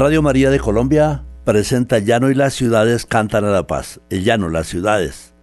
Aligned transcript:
Radio 0.00 0.22
María 0.22 0.48
de 0.48 0.58
Colombia 0.58 1.24
presenta 1.44 1.98
Llano 1.98 2.30
y 2.30 2.34
las 2.34 2.54
ciudades 2.54 3.04
cantan 3.04 3.44
a 3.44 3.50
la 3.50 3.66
paz. 3.66 4.00
El 4.08 4.24
llano, 4.24 4.48
las 4.48 4.66
ciudades. 4.66 5.34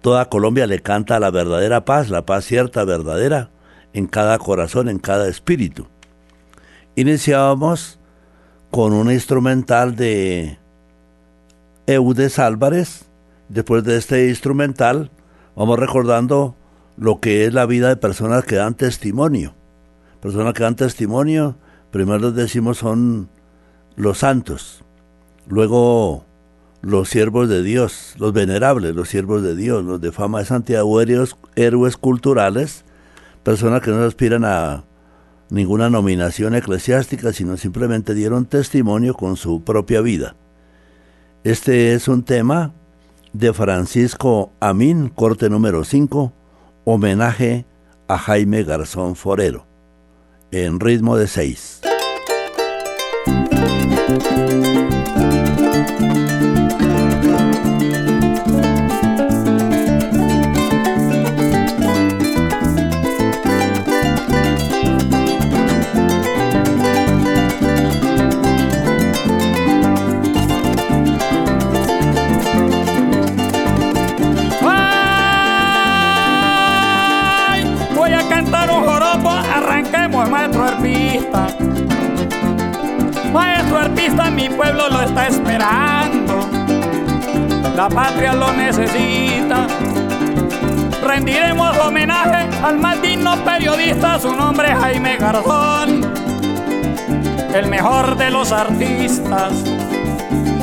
Toda 0.00 0.30
Colombia 0.30 0.66
le 0.66 0.80
canta 0.80 1.16
a 1.16 1.20
la 1.20 1.30
verdadera 1.30 1.84
paz, 1.84 2.08
la 2.08 2.24
paz 2.24 2.46
cierta, 2.46 2.86
verdadera, 2.86 3.50
en 3.92 4.06
cada 4.06 4.38
corazón, 4.38 4.88
en 4.88 5.00
cada 5.00 5.28
espíritu. 5.28 5.86
Iniciábamos 6.96 8.00
con 8.70 8.94
un 8.94 9.12
instrumental 9.12 9.96
de 9.96 10.58
Eudes 11.86 12.38
Álvarez. 12.38 13.04
Después 13.50 13.84
de 13.84 13.98
este 13.98 14.30
instrumental, 14.30 15.10
vamos 15.54 15.78
recordando 15.78 16.56
lo 16.96 17.20
que 17.20 17.44
es 17.44 17.52
la 17.52 17.66
vida 17.66 17.90
de 17.90 17.96
personas 17.96 18.44
que 18.44 18.56
dan 18.56 18.72
testimonio. 18.72 19.54
Personas 20.22 20.54
que 20.54 20.62
dan 20.62 20.74
testimonio, 20.74 21.58
primero 21.90 22.18
les 22.18 22.34
decimos 22.34 22.78
son 22.78 23.28
los 24.00 24.18
santos, 24.18 24.82
luego 25.46 26.24
los 26.80 27.10
siervos 27.10 27.50
de 27.50 27.62
Dios, 27.62 28.14
los 28.18 28.32
venerables, 28.32 28.94
los 28.94 29.10
siervos 29.10 29.42
de 29.42 29.54
Dios, 29.54 29.84
los 29.84 30.00
de 30.00 30.10
fama 30.10 30.38
de 30.38 30.46
santidad, 30.46 30.84
héroes, 31.00 31.36
héroes 31.54 31.96
culturales, 31.98 32.84
personas 33.42 33.82
que 33.82 33.90
no 33.90 34.02
aspiran 34.02 34.44
a 34.46 34.84
ninguna 35.50 35.90
nominación 35.90 36.54
eclesiástica, 36.54 37.34
sino 37.34 37.58
simplemente 37.58 38.14
dieron 38.14 38.46
testimonio 38.46 39.12
con 39.12 39.36
su 39.36 39.62
propia 39.64 40.00
vida. 40.00 40.34
Este 41.44 41.92
es 41.92 42.08
un 42.08 42.22
tema 42.22 42.72
de 43.34 43.52
Francisco 43.52 44.52
Amín, 44.60 45.10
corte 45.10 45.50
número 45.50 45.84
5, 45.84 46.32
homenaje 46.84 47.66
a 48.08 48.16
Jaime 48.16 48.62
Garzón 48.62 49.14
Forero, 49.14 49.66
en 50.50 50.80
ritmo 50.80 51.18
de 51.18 51.26
6. 51.26 51.89
Voy 54.18 54.49
mi 84.32 84.48
pueblo 84.48 84.88
lo 84.88 85.02
está 85.02 85.26
esperando. 85.26 86.48
La 87.76 87.88
patria 87.88 88.32
lo 88.32 88.50
necesita. 88.52 89.66
Rendiremos 91.02 91.76
homenaje 91.78 92.48
al 92.64 92.78
más 92.78 93.00
digno 93.02 93.36
periodista, 93.44 94.18
su 94.18 94.34
nombre 94.34 94.72
es 94.72 94.78
Jaime 94.78 95.16
Garzón, 95.16 96.12
el 97.54 97.66
mejor 97.66 98.16
de 98.16 98.30
los 98.30 98.52
artistas. 98.52 99.52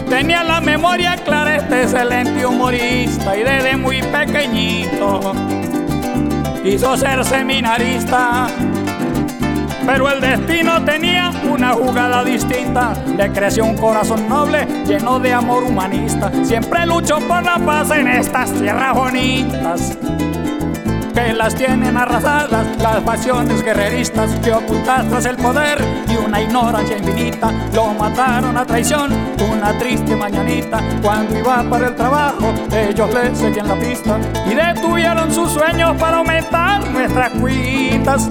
Tenía 0.10 0.44
la 0.44 0.60
memoria 0.62 1.16
clara 1.18 1.57
este 1.57 1.83
excelente 1.83 2.45
humorista 2.45 3.38
y 3.38 3.44
desde 3.44 3.75
muy 3.75 4.01
pequeñito 4.01 5.33
quiso 6.63 6.98
ser 6.98 7.24
seminarista 7.25 8.48
Pero 9.88 10.12
el 10.12 10.19
destino 10.19 10.84
tenía 10.84 11.31
una 11.50 11.72
jugada 11.72 12.24
distinta. 12.24 12.94
Le 13.18 13.31
creció 13.31 13.63
un 13.63 13.78
corazón 13.78 14.28
noble, 14.28 14.68
lleno 14.86 15.18
de 15.18 15.34
amor 15.34 15.63
humanista. 15.63 16.30
Siempre 16.44 16.86
luchó 16.86 17.19
por 17.22 17.42
la 17.42 17.57
paz 17.57 17.89
en 17.92 18.07
estas 18.10 18.51
tierras 18.51 18.94
bonitas 18.94 19.98
que 21.13 21.34
las 21.34 21.56
tienen 21.56 21.98
arrasadas 21.98 22.78
las 22.78 23.01
pasiones 23.01 23.63
guerreristas 23.63 24.30
que 24.44 24.51
ocultas 24.51 25.07
tras 25.10 25.25
el 25.25 25.36
poder 25.38 25.84
y 26.07 26.16
una 26.16 26.42
ignorancia 26.42 26.95
infinita. 26.98 27.51
Lo 27.74 27.88
mataron 27.94 28.56
a 28.56 28.66
traición 28.66 29.12
una 29.51 29.75
triste 29.80 30.16
mañanita 30.16 30.80
cuando 31.01 31.40
iba 31.40 31.63
para 31.68 31.88
el 31.88 31.95
trabajo. 31.95 32.54
Ellos 32.72 33.12
le 33.13 33.36
seguían 33.36 33.68
la 33.68 33.75
pista 33.75 34.19
y 34.45 34.54
detuvieron 34.54 35.33
sus 35.33 35.51
sueños 35.54 35.98
para 35.98 36.18
aumentar 36.18 36.88
nuestras 36.92 37.31
cuitas. 37.31 38.30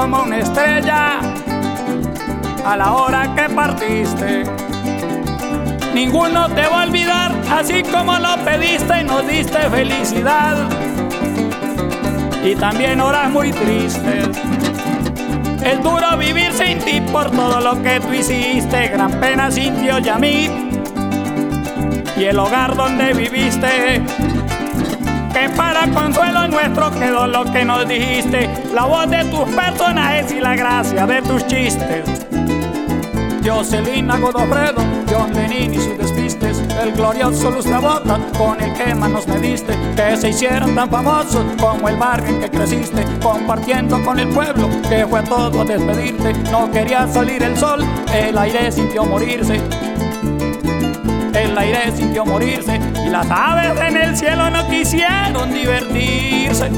Como 0.00 0.22
una 0.22 0.38
estrella 0.38 1.18
a 2.64 2.76
la 2.76 2.92
hora 2.92 3.34
que 3.34 3.52
partiste. 3.52 4.44
Ninguno 5.92 6.48
te 6.50 6.62
va 6.68 6.82
a 6.82 6.86
olvidar, 6.86 7.34
así 7.50 7.82
como 7.82 8.16
lo 8.16 8.36
pediste 8.44 9.00
y 9.00 9.04
nos 9.04 9.26
diste 9.26 9.58
felicidad. 9.58 10.56
Y 12.44 12.54
también 12.54 13.00
horas 13.00 13.28
muy 13.30 13.50
tristes. 13.50 14.28
Es 15.64 15.82
duro 15.82 16.16
vivir 16.16 16.52
sin 16.52 16.78
ti 16.78 17.00
por 17.12 17.32
todo 17.32 17.60
lo 17.60 17.82
que 17.82 17.98
tú 17.98 18.12
hiciste. 18.12 18.88
Gran 18.90 19.10
pena 19.18 19.50
sintió 19.50 19.98
Yamit. 19.98 20.52
Y 22.16 22.24
el 22.24 22.38
hogar 22.38 22.76
donde 22.76 23.14
viviste 23.14 24.00
que 25.38 25.48
para 25.50 25.86
consuelo 25.88 26.48
nuestro 26.48 26.90
quedó 26.90 27.26
lo 27.26 27.44
que 27.44 27.64
nos 27.64 27.86
dijiste, 27.86 28.48
la 28.74 28.84
voz 28.84 29.08
de 29.08 29.24
tus 29.26 29.48
personajes 29.54 30.32
y 30.32 30.40
la 30.40 30.56
gracia 30.56 31.06
de 31.06 31.22
tus 31.22 31.46
chistes. 31.46 32.26
Jocelyn 33.44 34.08
Godofredo, 34.08 34.82
John 35.08 35.32
Lenin 35.32 35.74
y 35.74 35.78
sus 35.78 35.96
despistes, 35.96 36.60
el 36.82 36.92
glorioso 36.92 37.50
Lustrabota 37.50 38.18
con 38.36 38.60
el 38.60 38.72
que 38.74 38.94
manos 38.94 39.26
me 39.28 39.38
diste, 39.38 39.74
que 39.94 40.16
se 40.16 40.30
hicieron 40.30 40.74
tan 40.74 40.90
famosos 40.90 41.44
como 41.60 41.88
el 41.88 41.96
bar 41.96 42.22
en 42.26 42.40
que 42.40 42.50
creciste, 42.50 43.04
compartiendo 43.22 44.02
con 44.04 44.18
el 44.18 44.28
pueblo 44.28 44.68
que 44.88 45.06
fue 45.06 45.22
todo 45.22 45.60
a 45.60 45.64
despedirte. 45.64 46.32
No 46.50 46.70
quería 46.70 47.06
salir 47.06 47.42
el 47.42 47.56
sol, 47.56 47.84
el 48.12 48.36
aire 48.36 48.72
sintió 48.72 49.04
morirse, 49.04 49.60
el 51.32 51.56
aire 51.56 51.92
sintió 51.96 52.24
morirse 52.26 52.97
las 53.08 53.30
aves 53.30 53.80
en 53.80 53.96
el 53.96 54.16
cielo 54.16 54.50
no 54.50 54.68
quisieron 54.68 55.52
divertirse. 55.52 56.70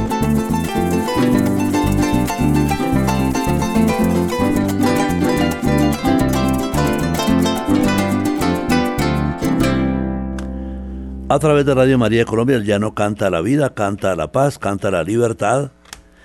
A 11.28 11.38
través 11.38 11.64
de 11.64 11.74
Radio 11.76 11.96
María 11.96 12.24
Colombia 12.24 12.56
el 12.56 12.64
llano 12.64 12.92
canta 12.92 13.30
la 13.30 13.40
vida, 13.40 13.72
canta 13.72 14.16
la 14.16 14.32
paz, 14.32 14.58
canta 14.58 14.90
la 14.90 15.04
libertad. 15.04 15.70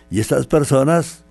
Y 0.10 0.20
estas 0.20 0.48
personas 0.48 1.24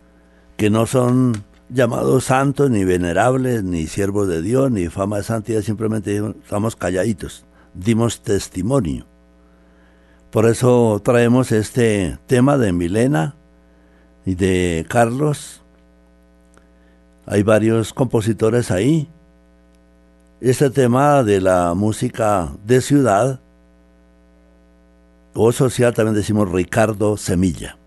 que 0.57 0.71
no 0.71 0.87
son 0.87 1.45
llamados 1.69 2.27
santos, 2.27 2.71
ni 2.71 2.85
venerables, 2.85 3.65
ni 3.65 3.89
siervos 3.89 4.29
de 4.29 4.43
Dios, 4.43 4.71
ni 4.71 4.87
fama 4.87 5.17
de 5.17 5.25
santidad, 5.25 5.63
simplemente 5.63 6.23
estamos 6.41 6.77
calladitos, 6.77 7.47
dimos 7.75 8.23
testimonio. 8.23 9.07
Por 10.31 10.47
eso 10.47 11.01
traemos 11.05 11.53
este 11.53 12.19
tema 12.27 12.59
de 12.59 12.73
Milena 12.73 13.37
y 14.27 14.35
de 14.35 14.85
Carlos. 14.89 15.63
Hay 17.27 17.43
varios 17.43 17.93
compositores 17.93 18.71
ahí. 18.71 19.09
Este 20.41 20.71
tema 20.71 21.23
de 21.23 21.41
la 21.41 21.75
música 21.75 22.53
de 22.65 22.81
ciudad 22.81 23.41
o 25.35 25.53
social 25.53 25.95
también 25.95 26.15
decimos 26.15 26.51
Ricardo 26.51 27.17
Semilla. 27.17 27.79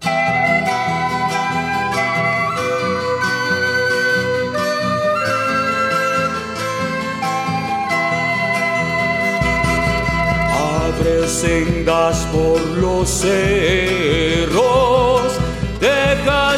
Sendas 11.28 12.26
por 12.32 12.60
los 12.78 13.10
cerros, 13.10 14.54
deja 15.80 16.56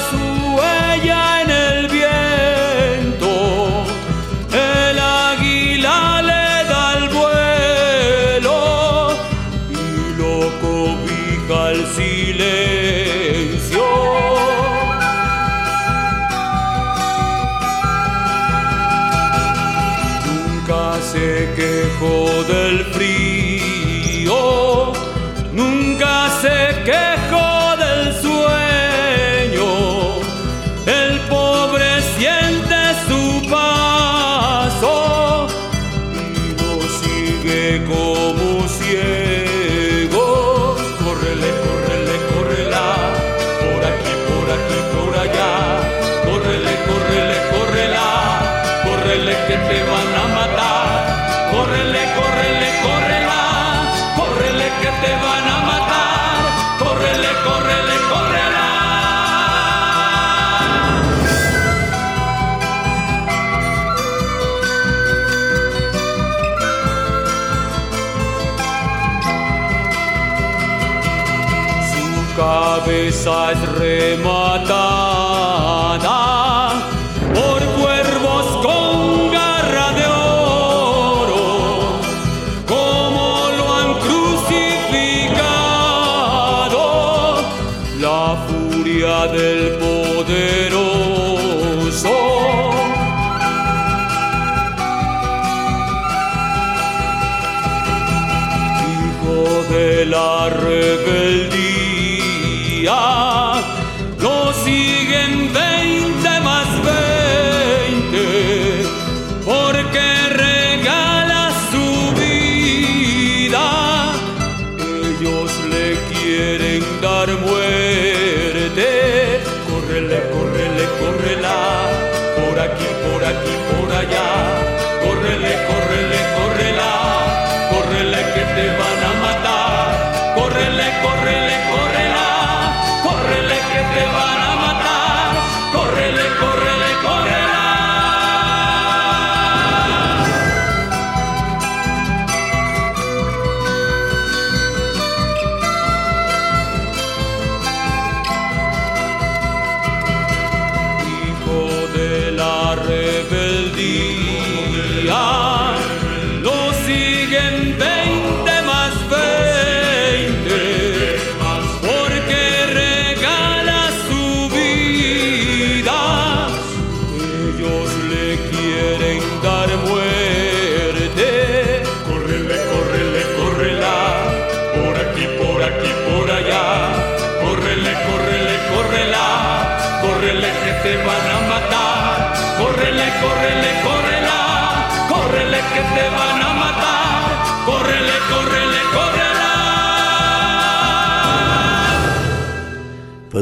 cabeza 73.24 73.52
es 73.52 73.62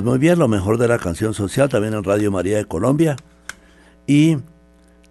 muy 0.07 0.19
bien, 0.19 0.39
lo 0.39 0.47
mejor 0.47 0.77
de 0.77 0.87
la 0.87 0.99
canción 0.99 1.33
social 1.33 1.67
también 1.67 1.93
en 1.93 2.01
Radio 2.01 2.31
María 2.31 2.55
de 2.55 2.63
Colombia. 2.63 3.17
Y 4.07 4.37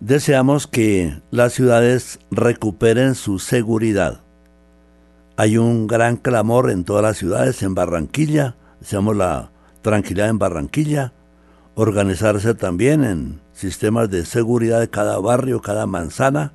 deseamos 0.00 0.66
que 0.66 1.20
las 1.30 1.52
ciudades 1.52 2.18
recuperen 2.30 3.14
su 3.14 3.38
seguridad. 3.38 4.22
Hay 5.36 5.58
un 5.58 5.86
gran 5.86 6.16
clamor 6.16 6.70
en 6.70 6.84
todas 6.84 7.02
las 7.02 7.18
ciudades, 7.18 7.62
en 7.62 7.74
Barranquilla, 7.74 8.56
deseamos 8.80 9.14
la 9.14 9.50
tranquilidad 9.82 10.30
en 10.30 10.38
Barranquilla, 10.38 11.12
organizarse 11.74 12.54
también 12.54 13.04
en 13.04 13.42
sistemas 13.52 14.08
de 14.08 14.24
seguridad 14.24 14.80
de 14.80 14.88
cada 14.88 15.18
barrio, 15.18 15.60
cada 15.60 15.86
manzana, 15.86 16.54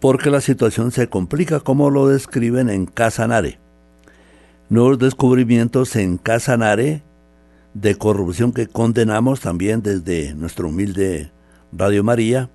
porque 0.00 0.30
la 0.30 0.40
situación 0.40 0.90
se 0.90 1.08
complica 1.08 1.60
como 1.60 1.90
lo 1.90 2.08
describen 2.08 2.68
en 2.68 2.86
Casanare 2.86 3.60
nuevos 4.68 4.98
descubrimientos 4.98 5.96
en 5.96 6.18
Casanare 6.18 7.02
de 7.74 7.94
corrupción 7.96 8.52
que 8.52 8.66
condenamos 8.66 9.40
también 9.40 9.82
desde 9.82 10.34
nuestro 10.34 10.68
humilde 10.68 11.30
Radio 11.72 12.02
María, 12.02 12.50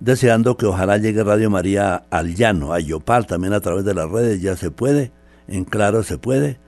deseando 0.00 0.56
que 0.56 0.66
ojalá 0.66 0.98
llegue 0.98 1.24
Radio 1.24 1.50
María 1.50 2.04
al 2.10 2.34
llano, 2.34 2.72
a 2.72 2.80
Yopal, 2.80 3.26
también 3.26 3.52
a 3.52 3.60
través 3.60 3.84
de 3.84 3.94
las 3.94 4.10
redes, 4.10 4.42
ya 4.42 4.56
se 4.56 4.70
puede, 4.70 5.12
en 5.48 5.64
claro 5.64 6.02
se 6.02 6.18
puede. 6.18 6.58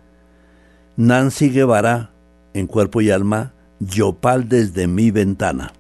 Nancy 0.97 1.51
Guevara, 1.51 2.13
en 2.55 2.67
cuerpo 2.67 3.01
y 3.01 3.11
alma, 3.11 3.53
Yopal 3.81 4.49
desde 4.49 4.87
mi 4.87 5.11
ventana. 5.11 5.73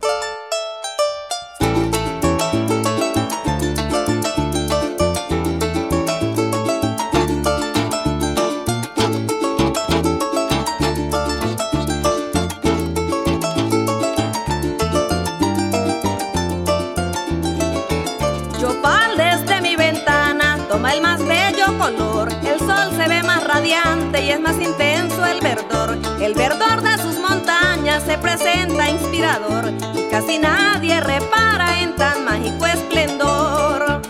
Casi 30.26 30.38
nadie 30.38 31.00
repara 31.00 31.80
en 31.80 31.94
tan 31.94 32.24
mágico 32.24 32.66
esplendor. 32.66 34.02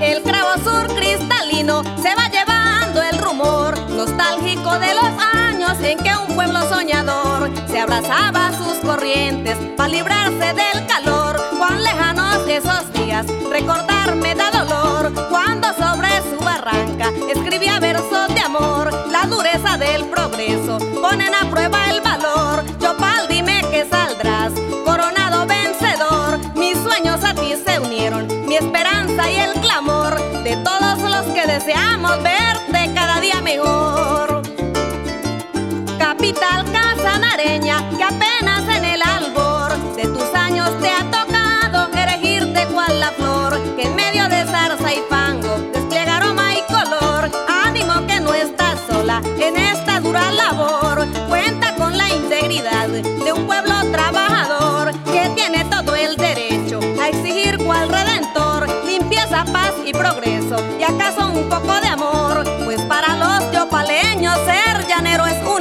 El 0.00 0.22
cravo 0.22 0.54
sur 0.64 0.86
cristalino 0.96 1.82
se 2.02 2.14
va 2.14 2.28
llevando 2.28 3.02
el 3.02 3.18
rumor 3.18 3.78
nostálgico 3.90 4.78
de 4.80 4.94
los 4.94 5.24
años 5.34 5.78
en 5.80 5.98
que 5.98 6.10
un 6.16 6.34
pueblo 6.34 6.68
soñador 6.68 7.50
se 7.68 7.80
abrazaba 7.80 8.48
a 8.48 8.52
sus 8.52 8.78
corrientes 8.78 9.56
para 9.76 9.88
librarse 9.88 10.54
del 10.54 10.86
calor. 10.86 11.40
Cuán 11.56 11.82
lejanos 11.82 12.48
esos 12.48 12.92
días, 12.94 13.26
recordar 13.50 14.16
me 14.16 14.34
da 14.34 14.50
dolor 14.50 15.12
cuando 15.30 15.68
sobre 15.74 16.08
su 16.30 16.44
barranca 16.44 17.10
escribía 17.32 17.78
versos 17.78 18.34
de 18.34 18.40
amor. 18.40 18.90
La 19.10 19.26
dureza 19.26 19.78
del 19.78 20.04
progreso 20.06 20.78
ponen 21.00 21.32
a 21.32 21.48
prueba 21.48 21.90
el 21.90 22.00
valor. 22.00 22.64
Yopal, 22.80 23.28
dime 23.28 23.62
que 23.70 23.86
saldrás 23.88 24.33
y 29.16 29.36
el 29.36 29.52
clamor 29.60 30.20
de 30.42 30.56
todos 30.56 30.98
los 30.98 31.26
que 31.34 31.46
deseamos 31.46 32.20
verte 32.22 32.90
cada 32.94 33.20
día 33.20 33.40
mejor. 33.40 34.42
Capital 35.98 36.64
casanareña 36.72 37.88
que 37.96 38.02
apenas 38.02 38.68
en 38.76 38.84
el 38.84 39.02
albor 39.02 39.72
de 39.94 40.08
tus 40.08 40.34
años 40.34 40.68
te 40.80 40.90
ha 40.90 41.04
tocado 41.04 41.96
erigirte 41.96 42.66
cual 42.74 42.98
la 42.98 43.12
flor 43.12 43.60
que 43.76 43.82
en 43.82 43.94
medio 43.94 44.28
de 44.28 44.44
zarza 44.46 44.92
y 44.92 45.00
fango 45.08 45.58
despliega 45.72 46.16
aroma 46.16 46.56
y 46.56 46.62
color. 46.62 47.30
Ánimo 47.48 48.06
que 48.08 48.18
no 48.20 48.34
estás 48.34 48.80
sola 48.90 49.22
en 49.38 49.56
esta 49.56 50.00
dura 50.00 50.32
labor. 50.32 51.06
Cuenta 51.28 51.72
con 51.76 51.96
la 51.96 52.08
integridad 52.08 52.88
de 52.88 53.32
un 53.32 53.46
pueblo 53.46 53.73
ser 65.14 65.20
llanero 65.20 65.53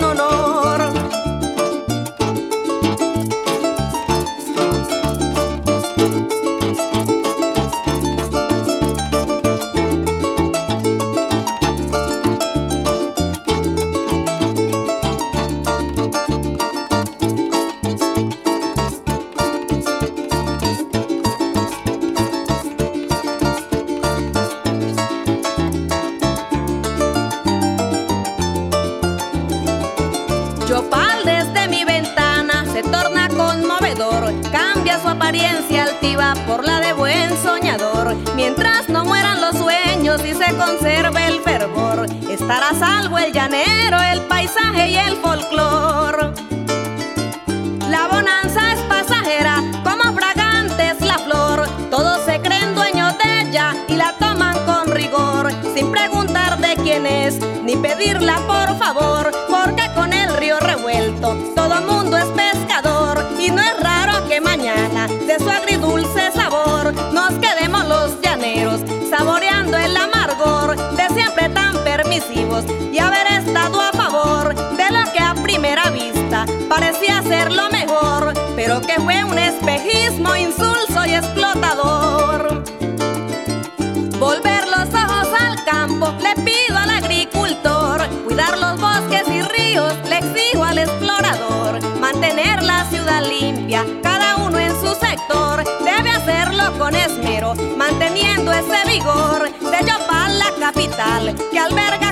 vigor 98.94 99.50
de 99.60 99.80
Yopal, 99.90 100.38
la 100.38 100.52
capital, 100.60 101.36
que 101.52 101.60
alberga 101.60 102.03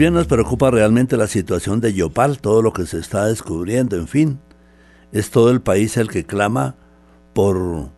bien, 0.00 0.14
nos 0.14 0.26
preocupa 0.26 0.70
realmente 0.70 1.18
la 1.18 1.26
situación 1.26 1.82
de 1.82 1.92
Yopal, 1.92 2.40
todo 2.40 2.62
lo 2.62 2.72
que 2.72 2.86
se 2.86 2.98
está 2.98 3.26
descubriendo, 3.26 3.96
en 3.96 4.08
fin. 4.08 4.40
Es 5.12 5.30
todo 5.30 5.50
el 5.50 5.60
país 5.60 5.98
el 5.98 6.08
que 6.08 6.24
clama 6.24 6.74
por 7.34 7.90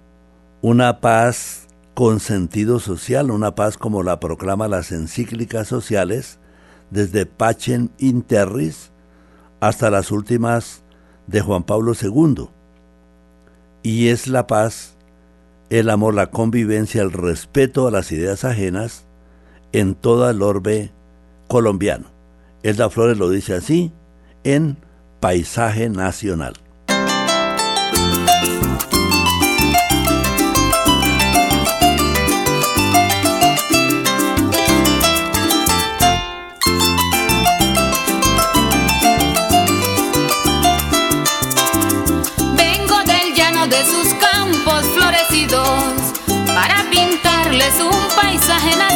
una 0.63 1.01
paz 1.01 1.69
con 1.95 2.19
sentido 2.19 2.81
social, 2.81 3.31
una 3.31 3.55
paz 3.55 3.79
como 3.79 4.03
la 4.03 4.19
proclama 4.19 4.67
las 4.67 4.91
encíclicas 4.91 5.69
sociales, 5.69 6.41
desde 6.91 7.25
Pacem 7.25 7.91
in 7.99 8.23
Terris 8.23 8.91
hasta 9.61 9.89
las 9.89 10.11
últimas 10.11 10.83
de 11.29 11.41
Juan 11.41 11.63
Pablo 11.63 11.93
II. 11.95 12.49
Y 13.85 14.09
es 14.09 14.27
la 14.27 14.49
paz, 14.49 14.97
el 15.71 15.89
amor, 15.89 16.15
la 16.15 16.33
convivencia, 16.33 17.01
el 17.01 17.13
respeto 17.13 17.87
a 17.87 17.93
las 17.93 18.11
ideas 18.11 18.45
ajenas 18.45 19.07
en 19.71 19.95
toda 19.95 20.33
el 20.33 20.43
orbe 20.43 20.91
colombiano. 21.53 22.07
Elda 22.63 22.89
Flores 22.89 23.19
lo 23.19 23.29
dice 23.29 23.53
así 23.53 23.93
en 24.43 24.79
Paisaje 25.21 25.91
Nacional. 25.91 26.55
Vengo 42.57 42.99
del 43.05 43.35
llano 43.37 43.67
de 43.67 43.85
sus 43.85 44.15
campos 44.15 44.87
florecidos 44.95 45.85
para 46.55 46.83
pintarles 46.91 47.75
un 47.79 48.17
paisaje. 48.17 48.92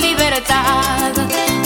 Libertad. 0.00 1.12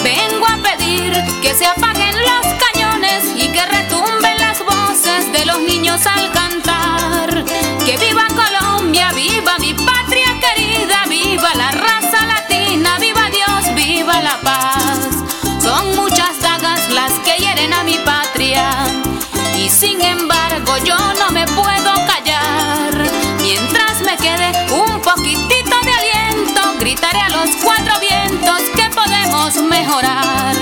Vengo 0.02 0.46
a 0.46 0.58
pedir 0.62 1.12
que 1.42 1.54
se 1.54 1.66
apaguen 1.66 2.14
los 2.30 2.46
cañones 2.64 3.24
y 3.36 3.48
que 3.48 3.64
retumben 3.64 4.38
las 4.38 4.58
voces 4.64 5.32
de 5.32 5.44
los 5.46 5.60
niños 5.60 6.04
al 6.06 6.30
cantar. 6.32 7.44
Que 7.84 7.96
viva 7.96 8.26
Colombia, 8.28 9.10
viva 9.12 9.58
mi 9.58 9.74
patria 9.74 10.28
querida, 10.40 11.04
viva 11.08 11.54
la 11.54 11.70
raza 11.70 12.26
latina, 12.26 12.98
viva 12.98 13.30
Dios, 13.30 13.74
viva 13.74 14.20
la 14.20 14.38
paz. 14.40 14.98
Son 15.62 15.96
muchas 15.96 16.40
dagas 16.40 16.88
las 16.90 17.12
que 17.20 17.36
hieren 17.42 17.72
a 17.72 17.82
mi 17.84 17.98
patria 17.98 18.70
y 19.56 19.68
sin 19.68 20.00
embargo 20.02 20.76
yo 20.84 20.96
no 21.18 21.30
me 21.30 21.46
mejorar. 29.56 30.54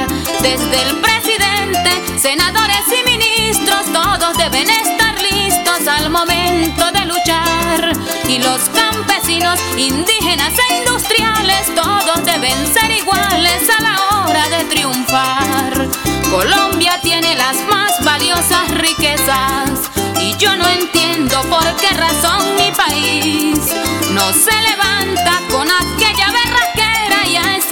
Desde 0.42 0.83
el 0.83 1.01
presidente, 1.01 1.90
senadores 2.20 2.85
y 2.88 3.03
ministros, 3.05 3.85
todos 3.92 4.38
deben 4.38 4.70
estar 4.70 5.14
listos 5.20 5.88
al 5.88 6.09
momento 6.09 6.92
de 6.92 7.05
luchar. 7.05 7.92
Y 8.29 8.38
los 8.38 8.61
campesinos, 8.68 9.59
indígenas 9.77 10.53
e 10.70 10.77
industriales, 10.77 11.75
todos 11.75 12.25
deben 12.25 12.57
ser 12.72 12.92
iguales 12.92 13.68
a 13.77 13.83
la 13.83 13.96
hora 14.11 14.49
de 14.51 14.64
triunfar. 14.66 15.88
Colombia 16.31 17.01
tiene 17.03 17.35
las 17.35 17.57
más 17.68 17.92
valiosas 18.05 18.70
riquezas 18.70 19.90
y 20.20 20.37
yo 20.37 20.57
no 20.57 20.68
entiendo 20.68 21.42
por 21.51 21.64
qué 21.77 21.88
razón 21.90 22.55
mi 22.57 22.70
país 22.70 23.59
no 24.12 24.33
se 24.33 24.55
levanta 24.62 25.40
con 25.51 25.68
aquella 25.68 26.31
berraquera 26.31 26.75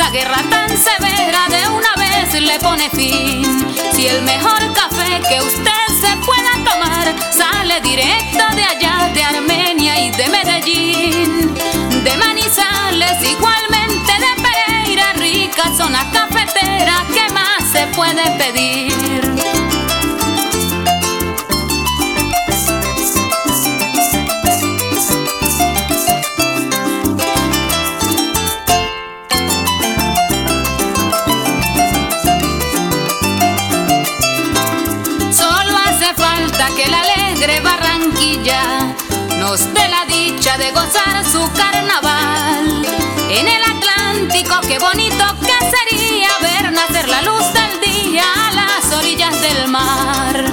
y 0.04 0.06
a 0.06 0.10
esa 0.10 0.10
guerra 0.10 0.42
tan 0.50 0.68
severa 0.68 1.46
de 1.48 1.68
una 1.68 1.94
vez 1.96 2.40
le 2.40 2.58
pone 2.58 2.90
fin. 2.90 3.74
Si 3.94 4.06
el 4.06 4.22
mejor 4.22 4.72
café 4.72 5.20
que 5.28 5.40
usted 5.40 5.86
se 6.00 6.16
pueda 6.18 6.52
tomar 6.64 7.14
sale 7.32 7.80
directo 7.80 8.44
de 8.54 8.64
allá, 8.64 9.10
de 9.12 9.22
Armenia 9.22 10.00
y 10.00 10.10
de 10.10 10.28
Medellín, 10.28 11.54
de 12.04 12.16
Manizales, 12.16 13.22
igualmente 13.22 14.12
de 14.12 14.42
Pereira, 14.42 15.12
rica 15.14 15.64
zona 15.76 16.10
cafetera, 16.12 17.04
¿qué 17.12 17.32
más 17.32 17.64
se 17.72 17.86
puede 17.88 18.24
pedir? 18.38 19.63
Alegre 37.44 37.61
Barranquilla 37.61 38.94
nos 39.38 39.61
dé 39.74 39.88
la 39.88 40.07
dicha 40.07 40.57
de 40.57 40.70
gozar 40.70 41.24
su 41.30 41.40
carnaval. 41.52 42.87
En 43.28 43.46
el 43.46 43.62
Atlántico, 43.62 44.61
qué 44.66 44.78
bonito 44.78 45.24
que 45.40 45.57
sería 45.76 46.28
ver 46.40 46.72
nacer 46.72 47.09
la 47.09 47.22
luz 47.22 47.44
del 47.52 47.80
día 47.80 48.24
a 48.48 48.52
las 48.52 48.92
orillas 48.96 49.40
del 49.42 49.68
mar. 49.68 50.44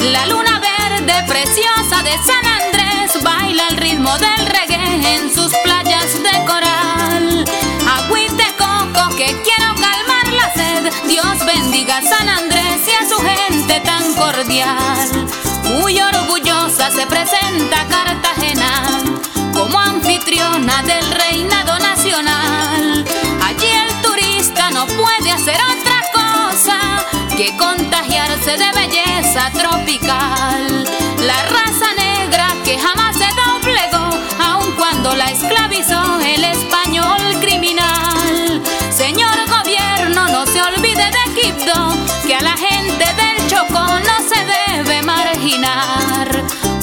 La 0.00 0.26
luna 0.26 0.60
verde 0.60 1.22
preciosa 1.26 2.02
de 2.02 2.16
San 2.24 2.46
Andrés 2.46 3.22
baila 3.22 3.66
al 3.66 3.76
ritmo 3.76 4.16
del 4.18 4.46
reggae 4.46 5.16
en 5.16 5.34
sus 5.34 5.52
playas 5.64 6.14
de 6.14 6.44
coral. 6.46 7.44
Agüita 7.96 8.44
de 8.44 8.52
coco 8.56 9.16
que 9.16 9.36
quiero 9.42 9.74
calmar 9.74 10.32
la 10.32 10.52
sed. 10.54 10.92
Dios 11.08 11.44
bendiga 11.44 11.98
a 11.98 12.02
San 12.02 12.28
Andrés 12.28 12.80
y 12.86 13.04
a 13.04 13.08
su 13.08 13.16
gente 13.18 13.80
tan 13.80 14.14
cordial 14.14 15.47
muy 15.68 16.00
orgullosa 16.00 16.90
se 16.90 17.06
presenta 17.06 17.86
Cartagena 17.88 19.00
como 19.52 19.78
anfitriona 19.78 20.82
del 20.82 21.10
reinado 21.10 21.78
nacional. 21.78 23.04
Allí 23.42 23.66
el 23.66 24.02
turista 24.02 24.70
no 24.70 24.86
puede 24.86 25.30
hacer 25.30 25.56
otra 25.56 26.02
cosa 26.12 26.78
que 27.36 27.56
contagiarse 27.56 28.56
de 28.56 28.72
belleza 28.72 29.50
tropical. 29.52 30.84
La 31.26 31.42
raza 31.44 31.94
negra 31.96 32.48
que 32.64 32.78
jamás 32.78 33.16
se 33.16 33.28
doblegó, 33.42 34.10
aun 34.42 34.72
cuando 34.76 35.14
la 35.14 35.30
esclavizó 35.30 36.20
el 36.20 36.44
español. 36.44 37.18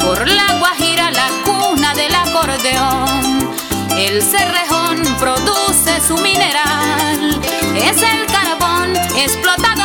Por 0.02 0.28
la 0.28 0.58
Guajira, 0.60 1.12
la 1.12 1.28
cuna 1.44 1.94
del 1.94 2.14
acordeón. 2.14 3.56
El 3.98 4.22
cerrejón 4.22 5.02
produce 5.20 6.02
su 6.06 6.18
mineral, 6.18 7.40
es 7.76 8.02
el 8.02 8.26
carbón 8.28 8.96
explotado 9.18 9.85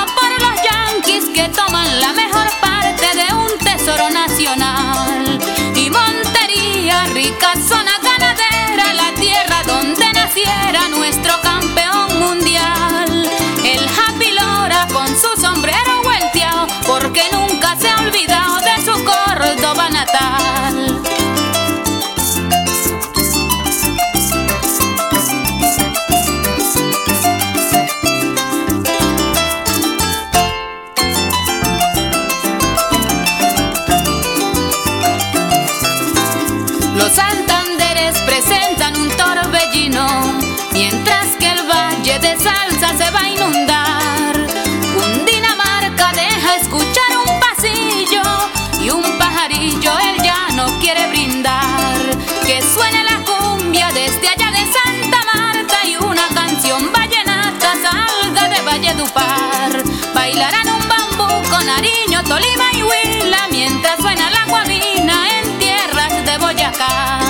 Valledupar. 58.90 59.84
Bailarán 60.14 60.68
un 60.68 60.88
bambú 60.88 61.48
con 61.48 61.64
Nariño, 61.64 62.24
Tolima 62.24 62.72
y 62.72 62.82
Huila 62.82 63.46
mientras 63.48 64.00
suena 64.00 64.30
la 64.30 64.44
guamina 64.46 65.38
en 65.38 65.58
tierras 65.60 66.24
de 66.24 66.38
Boyacá. 66.38 67.20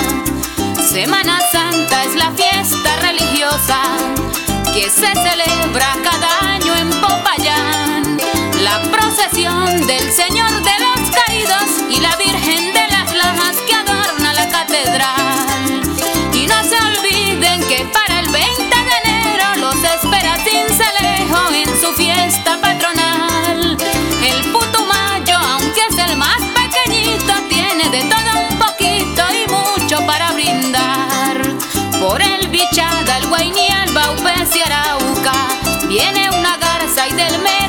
Semana 0.91 1.39
Santa 1.51 2.03
es 2.03 2.15
la 2.15 2.31
fiesta 2.31 2.95
religiosa 3.01 3.79
que 4.73 4.89
se 4.89 5.13
celebra 5.13 5.97
cada 6.03 6.53
año 6.55 6.75
en 6.75 6.89
Popayán. 6.99 8.17
La 8.63 8.81
procesión 8.91 9.85
del 9.85 10.11
Señor 10.11 10.51
de 10.63 10.79
los 10.79 11.11
Caídos 11.11 11.69
y 11.91 11.99
la 11.99 12.15
Virgen 12.15 12.73
de 12.73 12.87
las 12.89 13.13
Lajas 13.13 13.57
que 13.67 13.75
adorna 13.75 14.33
la 14.33 14.49
catedral. 14.49 15.81
Y 16.33 16.47
no 16.47 16.63
se 16.63 16.75
olviden 16.75 17.63
que 17.67 17.85
para 17.93 18.19
el 18.21 18.29
20 18.29 18.41
de 18.41 18.61
enero 18.61 18.80
los 19.61 19.75
espera 19.75 20.35
Cincelejo 20.37 21.53
en 21.53 21.69
su 21.79 21.93
fiesta 21.93 22.59
patronal. 22.59 23.77
El 24.23 24.51
Putumayo, 24.51 25.37
aunque 25.37 25.81
es 25.87 25.97
el 26.09 26.17
más 26.17 26.41
pequeñito, 26.59 27.33
tiene 27.47 27.87
de 27.91 28.01
todo 28.09 28.31
un 28.49 28.57
poquito 28.57 29.21
y 29.31 29.47
mucho 29.51 30.03
para 30.07 30.31
brindar. 30.31 31.37
Por 31.99 32.23
el 32.23 32.47
Bichada, 32.47 33.17
el 33.19 33.27
Guayní, 33.27 33.67
el 33.85 33.93
Baupés 33.93 34.55
y 34.55 34.61
Arauca, 34.61 35.33
viene 35.87 36.29
una 36.31 36.57
garza 36.57 37.07
y 37.07 37.13
del 37.13 37.37
Meta 37.39 37.60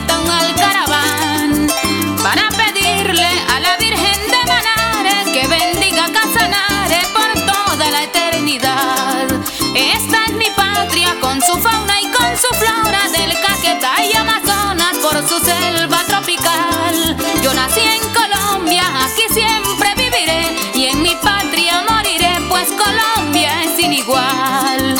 con 11.21 11.40
su 11.40 11.53
fauna 11.59 12.01
y 12.01 12.07
con 12.11 12.37
su 12.37 12.49
flora 12.57 13.09
del 13.16 13.33
Caquetá 13.40 14.05
y 14.05 14.16
Amazonas 14.16 14.99
por 14.99 15.16
su 15.29 15.38
selva 15.38 16.03
tropical. 16.09 17.16
Yo 17.40 17.55
nací 17.55 17.81
en 17.81 18.03
Colombia, 18.12 18.83
aquí 19.05 19.23
siempre 19.31 19.90
viviré 19.97 20.57
y 20.75 20.87
en 20.87 21.03
mi 21.03 21.14
patria 21.23 21.85
moriré, 21.88 22.33
pues 22.49 22.68
Colombia 22.71 23.62
es 23.62 23.77
sin 23.77 23.92
igual. 23.92 24.97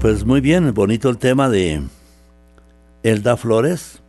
Pues 0.00 0.26
muy 0.26 0.42
bien, 0.42 0.74
bonito 0.74 1.08
el 1.08 1.16
tema 1.16 1.48
de 1.48 1.82
Elda 3.02 3.38
Flores. 3.38 4.02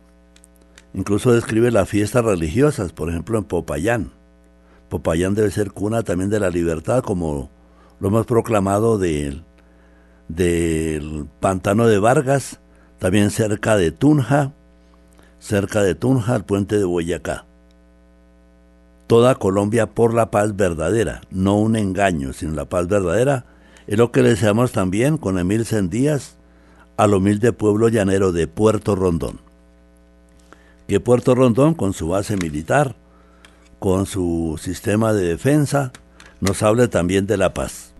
Incluso 0.92 1.32
describe 1.32 1.70
las 1.70 1.88
fiestas 1.88 2.22
religiosas, 2.22 2.92
por 2.92 3.08
ejemplo 3.08 3.38
en 3.38 3.44
Popayán. 3.44 4.23
Popayán 4.94 5.34
debe 5.34 5.50
ser 5.50 5.72
cuna 5.72 6.04
también 6.04 6.30
de 6.30 6.38
la 6.38 6.50
libertad, 6.50 7.02
como 7.02 7.50
lo 7.98 8.06
hemos 8.06 8.26
proclamado 8.26 8.96
del, 8.96 9.42
pantano 11.40 11.88
de 11.88 11.98
Vargas, 11.98 12.60
también 13.00 13.32
cerca 13.32 13.76
de 13.76 13.90
Tunja, 13.90 14.52
cerca 15.40 15.82
de 15.82 15.96
Tunja, 15.96 16.36
el 16.36 16.44
puente 16.44 16.78
de 16.78 16.84
Boyacá. 16.84 17.44
Toda 19.08 19.34
Colombia 19.34 19.86
por 19.86 20.14
la 20.14 20.30
paz 20.30 20.54
verdadera, 20.54 21.22
no 21.28 21.56
un 21.56 21.74
engaño, 21.74 22.32
sino 22.32 22.52
la 22.52 22.66
paz 22.66 22.86
verdadera, 22.86 23.46
es 23.88 23.98
lo 23.98 24.12
que 24.12 24.22
le 24.22 24.28
deseamos 24.28 24.70
también 24.70 25.18
con 25.18 25.40
Emil 25.40 25.64
Sendías 25.64 26.36
al 26.96 27.14
humilde 27.14 27.52
pueblo 27.52 27.88
llanero 27.88 28.30
de 28.30 28.46
Puerto 28.46 28.94
Rondón. 28.94 29.40
Que 30.86 31.00
Puerto 31.00 31.34
Rondón, 31.34 31.74
con 31.74 31.94
su 31.94 32.06
base 32.06 32.36
militar, 32.36 32.94
con 33.78 34.06
su 34.06 34.58
sistema 34.60 35.12
de 35.12 35.28
defensa, 35.28 35.92
nos 36.40 36.62
hable 36.62 36.88
también 36.88 37.26
de 37.26 37.36
la 37.36 37.54
paz. 37.54 37.94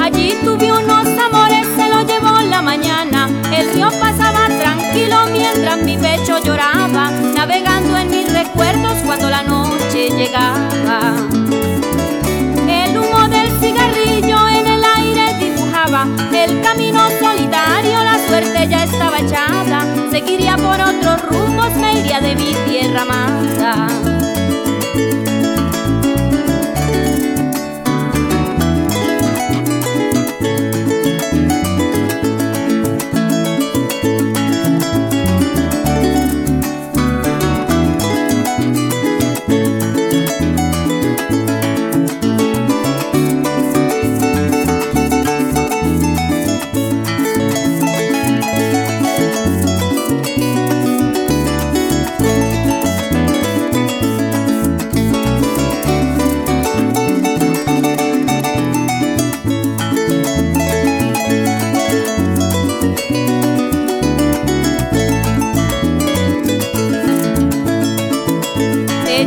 Allí 0.00 0.34
tuve 0.44 0.72
unos 0.72 1.06
amores, 1.18 1.66
se 1.76 1.88
lo 1.88 2.02
llevó 2.02 2.40
la 2.48 2.62
mañana. 2.62 3.28
El 3.52 3.72
río 3.74 3.88
pasaba 4.00 4.46
tranquilo 4.46 5.16
mientras 5.32 5.82
mi 5.82 5.96
pecho 5.96 6.38
lloraba, 6.44 7.10
navegando 7.34 7.96
en 7.96 8.10
mis 8.10 8.32
recuerdos 8.32 8.94
cuando 9.04 9.28
la 9.30 9.42
noche 9.42 10.10
llegaba. 10.10 11.16
El 12.68 12.98
humo 12.98 13.28
del 13.28 13.50
cigarrillo 13.60 14.48
en 14.48 14.66
el 14.66 14.84
aire 14.84 15.34
dibujaba 15.40 16.06
el 16.32 16.60
camino 16.62 17.08
solitario, 17.20 18.04
la 18.04 18.18
suerte 18.28 18.68
ya 18.68 18.84
estaba 18.84 19.18
echada. 19.18 19.84
Seguiría 20.10 20.56
por 20.56 20.80
otros 20.80 21.22
rumbos, 21.22 21.74
me 21.76 22.00
iría 22.00 22.20
de 22.20 22.34
mi 22.36 22.54
tierra 22.68 23.02
amada. 23.02 24.15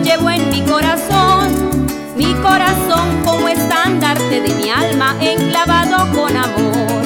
llevo 0.04 0.30
en 0.30 0.50
mi 0.50 0.62
corazón, 0.62 1.88
mi 2.16 2.34
corazón 2.36 3.22
como 3.26 3.48
estandarte 3.48 4.42
de 4.42 4.54
mi 4.56 4.70
alma 4.70 5.16
enclavado 5.22 6.12
con 6.12 6.36
amor. 6.36 7.02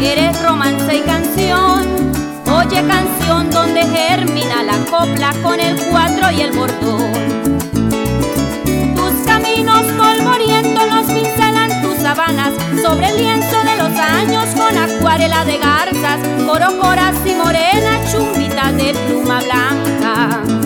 Eres 0.00 0.40
romance 0.42 0.96
y 0.96 1.00
canción, 1.00 2.12
oye 2.52 2.82
canción 2.86 3.50
donde 3.50 3.82
germina 3.82 4.62
la 4.62 4.78
copla 4.90 5.32
con 5.42 5.58
el 5.60 5.76
cuatro 5.90 6.30
y 6.30 6.42
el 6.42 6.52
bordón. 6.52 7.12
Tus 8.96 9.26
caminos 9.26 9.82
polvorientos 9.96 10.88
nos 10.90 11.06
pincelan 11.06 11.82
tus 11.82 11.96
sabanas 11.98 12.52
sobre 12.82 13.08
el 13.08 13.16
lienzo 13.16 13.58
de 13.64 13.76
los 13.76 13.98
años 13.98 14.46
con 14.54 14.76
acuarela 14.76 15.44
de 15.44 15.58
garzas, 15.58 16.20
corocoras 16.46 17.14
y 17.24 17.34
morenas, 17.34 18.12
chumbitas 18.12 18.76
de 18.76 18.94
pluma 19.08 19.40
blanca. 19.40 20.65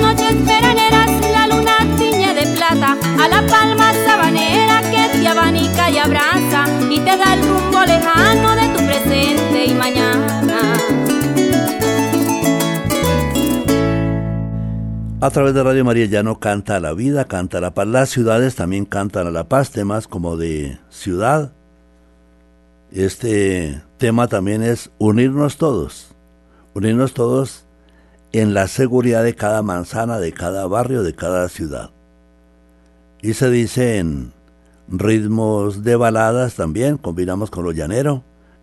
Noches 0.00 0.44
veraneras 0.44 1.10
la 1.30 1.46
luna 1.46 1.96
tiñe 1.98 2.34
de 2.34 2.46
plata 2.56 2.96
a 3.18 3.28
la 3.28 3.46
palma 3.46 3.92
sabanera 4.04 4.80
que 4.82 5.18
te 5.18 5.28
abanica 5.28 5.90
y 5.90 5.98
abraza 5.98 6.64
y 6.90 6.98
te 7.00 7.16
da 7.16 7.34
el 7.34 7.42
rumbo 7.42 7.80
lejano 7.84 8.56
de 8.56 8.68
tu 8.68 8.86
presente 8.86 9.66
y 9.66 9.74
mañana. 9.74 10.36
A 15.20 15.30
través 15.30 15.54
de 15.54 15.62
Radio 15.62 15.84
María 15.84 16.06
ya 16.06 16.22
no 16.22 16.38
canta 16.38 16.78
la 16.78 16.92
vida, 16.92 17.24
canta 17.24 17.60
la 17.60 17.72
paz. 17.72 17.88
Las 17.88 18.10
ciudades 18.10 18.54
también 18.54 18.84
cantan 18.84 19.26
a 19.26 19.30
la 19.30 19.48
paz, 19.48 19.70
temas 19.70 20.06
como 20.06 20.36
de 20.36 20.78
ciudad. 20.90 21.52
Este 22.92 23.82
tema 23.98 24.28
también 24.28 24.62
es 24.62 24.90
unirnos 24.98 25.56
todos, 25.56 26.14
unirnos 26.74 27.12
todos 27.12 27.65
en 28.40 28.54
la 28.54 28.68
seguridad 28.68 29.22
de 29.22 29.34
cada 29.34 29.62
manzana, 29.62 30.18
de 30.18 30.32
cada 30.32 30.66
barrio, 30.66 31.02
de 31.02 31.14
cada 31.14 31.48
ciudad. 31.48 31.90
Y 33.22 33.34
se 33.34 33.50
dice 33.50 33.98
en 33.98 34.32
ritmos 34.88 35.82
de 35.82 35.96
baladas 35.96 36.54
también, 36.54 36.98
combinamos 36.98 37.50
con 37.50 37.64
lo 37.64 37.72
llanero, 37.72 38.22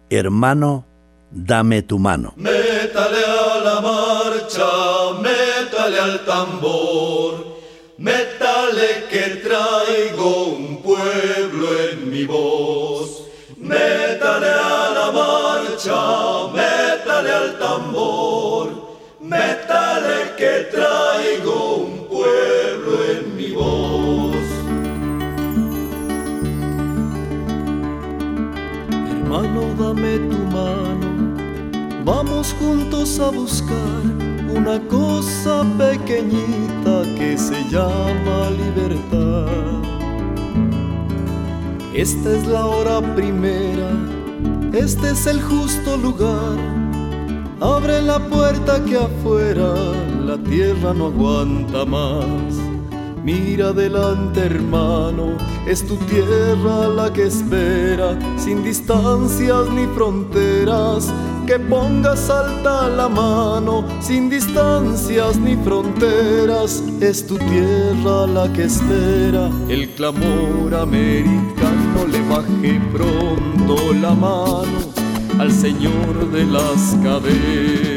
hermano, 0.09 0.85
dame 1.31 1.81
tu 1.81 1.99
mano. 1.99 2.33
Métale 2.37 3.25
a 3.25 3.63
la 3.63 3.81
marcha, 3.81 4.65
métale 5.21 5.99
al 5.99 6.25
tambor, 6.25 7.57
métale 7.97 9.05
que 9.09 9.41
traigo 9.41 10.45
un 10.47 10.81
pueblo 10.81 11.67
en 11.91 12.09
mi 12.09 12.25
voz. 12.25 12.62
Que 20.43 20.67
traigo 20.75 21.75
un 21.85 21.93
pueblo 22.09 22.91
en 23.13 23.37
mi 23.37 23.51
voz. 23.51 24.47
Hermano, 29.11 29.61
dame 29.79 30.13
tu 30.31 30.39
mano, 30.57 31.07
vamos 32.03 32.53
juntos 32.59 33.21
a 33.21 33.29
buscar 33.29 34.01
una 34.59 34.77
cosa 34.89 35.63
pequeñita 35.77 36.93
que 37.17 37.37
se 37.37 37.59
llama 37.69 38.37
libertad. 38.61 39.47
Esta 41.93 42.31
es 42.37 42.45
la 42.47 42.65
hora 42.65 42.99
primera, 43.15 43.91
este 44.73 45.11
es 45.11 45.25
el 45.25 45.41
justo 45.41 45.95
lugar. 45.95 46.82
Abre 47.63 48.01
la 48.01 48.19
puerta 48.19 48.83
que 48.83 48.97
afuera 48.97 49.73
la 50.25 50.37
tierra 50.37 50.93
no 50.93 51.05
aguanta 51.05 51.85
más. 51.85 52.25
Mira 53.23 53.69
adelante 53.69 54.41
hermano, 54.41 55.37
es 55.65 55.87
tu 55.87 55.95
tierra 55.95 56.89
la 56.89 57.13
que 57.13 57.27
espera, 57.27 58.19
sin 58.35 58.65
distancias 58.65 59.69
ni 59.69 59.85
fronteras, 59.95 61.09
que 61.47 61.57
pongas 61.57 62.29
alta 62.29 62.89
la 62.89 63.07
mano, 63.07 63.85
sin 64.01 64.29
distancias 64.29 65.37
ni 65.37 65.55
fronteras, 65.55 66.83
es 66.99 67.25
tu 67.25 67.37
tierra 67.37 68.27
la 68.27 68.51
que 68.51 68.65
espera, 68.65 69.49
el 69.69 69.87
clamor 69.91 70.75
americano 70.75 72.07
le 72.11 72.21
baje 72.27 72.81
pronto 72.91 73.93
la 74.01 74.13
mano 74.13 75.02
al 75.39 75.51
Señor 75.51 76.31
de 76.31 76.45
las 76.45 76.95
cadenas. 77.03 77.92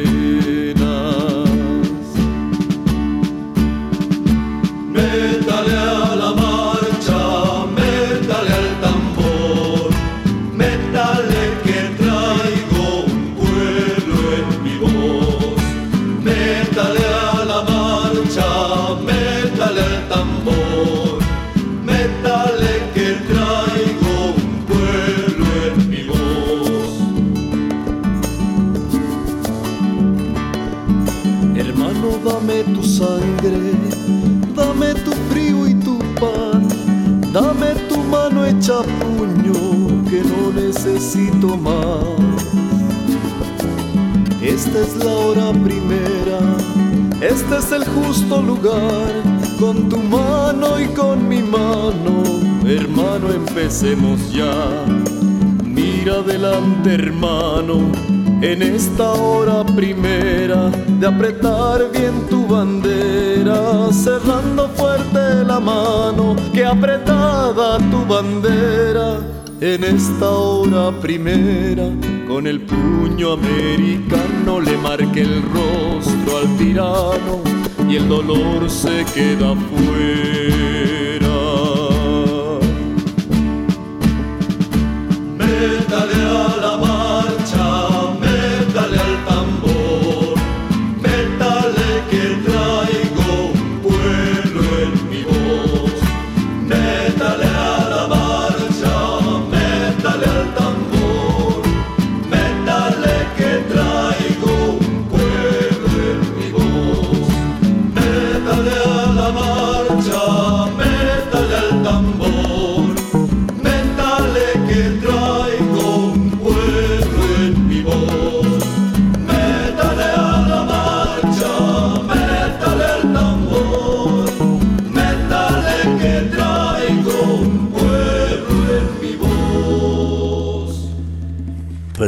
Esta 44.41 44.81
es 44.81 44.97
la 44.97 45.13
hora 45.13 45.53
primera, 45.53 46.39
este 47.21 47.59
es 47.59 47.73
el 47.73 47.85
justo 47.85 48.41
lugar, 48.41 49.11
con 49.61 49.89
tu 49.91 49.99
mano 49.99 50.81
y 50.81 50.87
con 50.95 51.29
mi 51.29 51.43
mano, 51.43 52.23
hermano, 52.65 53.29
empecemos 53.35 54.33
ya. 54.33 54.87
Mira 55.63 56.15
adelante, 56.15 56.95
hermano, 56.95 57.93
en 58.41 58.63
esta 58.63 59.13
hora 59.13 59.63
primera 59.65 60.71
de 60.71 61.07
apretar 61.07 61.91
bien 61.93 62.27
tu 62.31 62.47
bandera, 62.47 63.93
cerrando 63.93 64.69
fuerte 64.71 65.45
la 65.45 65.61
mano, 65.61 66.35
que 66.55 66.65
apretada 66.65 67.77
tu 67.91 68.07
bandera. 68.07 69.26
En 69.61 69.85
esta 69.85 70.29
hora 70.29 70.93
primera, 71.01 71.89
con 72.29 72.47
el 72.47 72.61
puño 72.61 73.33
americano 73.33 74.61
le 74.61 74.77
marque 74.77 75.23
el 75.23 75.43
rostro 75.43 76.39
al 76.39 76.57
tirano 76.59 77.43
y 77.89 77.97
el 77.97 78.07
dolor 78.07 78.69
se 78.69 79.03
queda 79.15 79.55
fuera. 79.55 80.76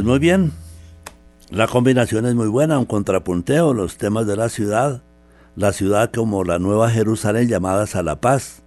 Muy 0.09 0.19
bien, 0.19 0.53
la 1.51 1.67
combinación 1.67 2.25
es 2.25 2.35
muy 2.35 2.49
buena, 2.49 2.79
un 2.79 2.87
contrapunteo, 2.87 3.75
los 3.75 3.99
temas 3.99 4.27
de 4.27 4.37
la 4.37 4.49
ciudad, 4.49 5.03
la 5.55 5.75
ciudad 5.75 6.11
como 6.11 6.45
la 6.45 6.59
nueva 6.59 6.89
Jerusalén 6.89 7.47
llamadas 7.47 7.95
a 7.95 8.03
la 8.03 8.19
paz, 8.19 8.63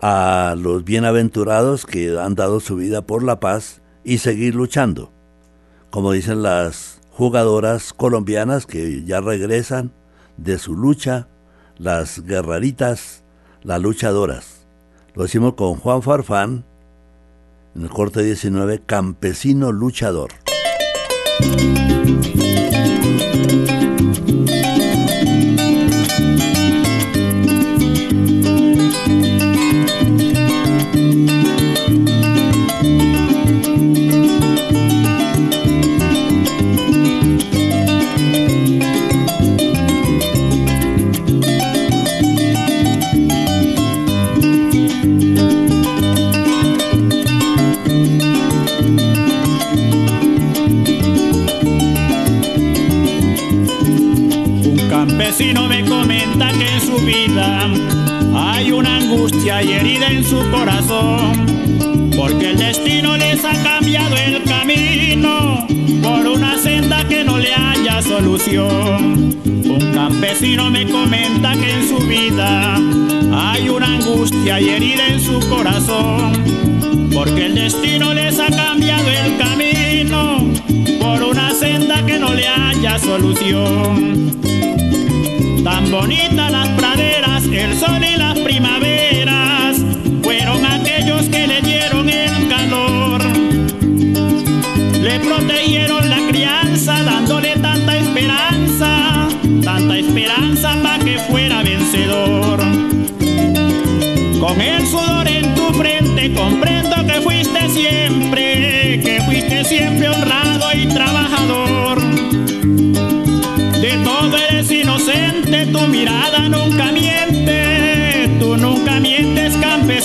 a 0.00 0.54
los 0.56 0.82
bienaventurados 0.82 1.84
que 1.84 2.18
han 2.18 2.36
dado 2.36 2.60
su 2.60 2.76
vida 2.76 3.02
por 3.02 3.22
la 3.22 3.38
paz 3.38 3.82
y 4.02 4.16
seguir 4.16 4.54
luchando, 4.54 5.12
como 5.90 6.12
dicen 6.12 6.42
las 6.42 7.02
jugadoras 7.10 7.92
colombianas 7.92 8.64
que 8.64 9.04
ya 9.04 9.20
regresan 9.20 9.92
de 10.38 10.56
su 10.56 10.74
lucha, 10.74 11.28
las 11.76 12.24
guerreritas, 12.24 13.24
las 13.62 13.82
luchadoras. 13.82 14.66
Lo 15.14 15.26
hicimos 15.26 15.52
con 15.52 15.74
Juan 15.74 16.00
Farfán 16.00 16.64
en 17.74 17.82
el 17.82 17.90
corte 17.90 18.22
19, 18.22 18.82
Campesino 18.86 19.72
Luchador. 19.72 20.30
Su 60.30 60.48
corazón, 60.52 61.32
porque 62.16 62.50
el 62.50 62.56
destino 62.56 63.16
les 63.16 63.44
ha 63.44 63.52
cambiado 63.64 64.16
el 64.16 64.44
camino 64.44 65.66
por 66.04 66.24
una 66.24 66.56
senda 66.56 67.02
que 67.08 67.24
no 67.24 67.36
le 67.36 67.52
haya 67.52 68.00
solución. 68.00 69.34
Un 69.44 69.92
campesino 69.92 70.70
me 70.70 70.88
comenta 70.88 71.54
que 71.54 71.72
en 71.72 71.88
su 71.88 71.98
vida 72.06 72.76
hay 73.32 73.70
una 73.70 73.96
angustia 73.96 74.60
y 74.60 74.68
herida 74.68 75.08
en 75.08 75.20
su 75.20 75.40
corazón, 75.48 76.32
porque 77.12 77.46
el 77.46 77.56
destino 77.56 78.14
les 78.14 78.38
ha 78.38 78.50
cambiado 78.50 79.10
el 79.10 79.36
camino 79.36 80.44
por 81.00 81.24
una 81.24 81.52
senda 81.54 82.06
que 82.06 82.20
no 82.20 82.32
le 82.34 82.46
haya 82.46 83.00
solución. 83.00 84.30
Tan 85.64 85.90
bonitas 85.90 86.52
las 86.52 86.68
praderas, 86.68 87.42
el 87.46 87.76
sol 87.76 88.00
y 88.00 88.16
las 88.16 88.38
primaveras 88.38 88.89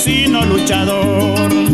campesino 0.05 0.45
luchador. 0.45 1.64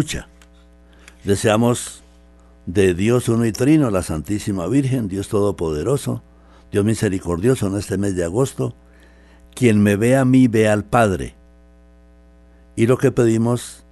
Lucha. 0.00 0.28
Deseamos 1.24 2.02
de 2.64 2.94
Dios 2.94 3.28
uno 3.28 3.44
y 3.44 3.52
trino, 3.52 3.90
la 3.90 4.02
Santísima 4.02 4.66
Virgen, 4.66 5.08
Dios 5.08 5.28
Todopoderoso, 5.28 6.22
Dios 6.72 6.86
misericordioso 6.86 7.66
en 7.66 7.76
este 7.76 7.98
mes 7.98 8.16
de 8.16 8.24
agosto, 8.24 8.74
quien 9.54 9.82
me 9.82 9.96
ve 9.96 10.16
a 10.16 10.24
mí, 10.24 10.48
ve 10.48 10.70
al 10.70 10.86
Padre. 10.86 11.34
Y 12.76 12.86
lo 12.86 12.96
que 12.96 13.12
pedimos 13.12 13.84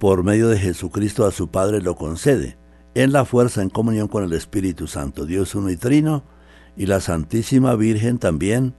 por 0.00 0.24
medio 0.24 0.48
de 0.48 0.58
Jesucristo 0.58 1.24
a 1.24 1.30
su 1.30 1.52
Padre 1.52 1.80
lo 1.80 1.94
concede, 1.94 2.56
en 2.96 3.12
la 3.12 3.24
fuerza, 3.24 3.62
en 3.62 3.70
comunión 3.70 4.08
con 4.08 4.24
el 4.24 4.32
Espíritu 4.32 4.88
Santo, 4.88 5.24
Dios 5.24 5.54
uno 5.54 5.70
y 5.70 5.76
trino, 5.76 6.24
y 6.76 6.86
la 6.86 6.98
Santísima 6.98 7.76
Virgen 7.76 8.18
también, 8.18 8.74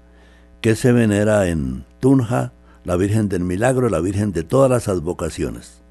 que 0.59 0.75
se 0.75 0.91
venera 0.91 1.47
en 1.47 1.85
Tunja, 2.01 2.51
la 2.83 2.97
Virgen 2.97 3.29
del 3.29 3.45
Milagro, 3.45 3.87
la 3.87 4.01
Virgen 4.01 4.33
de 4.33 4.43
todas 4.43 4.69
las 4.69 4.89
advocaciones. 4.89 5.84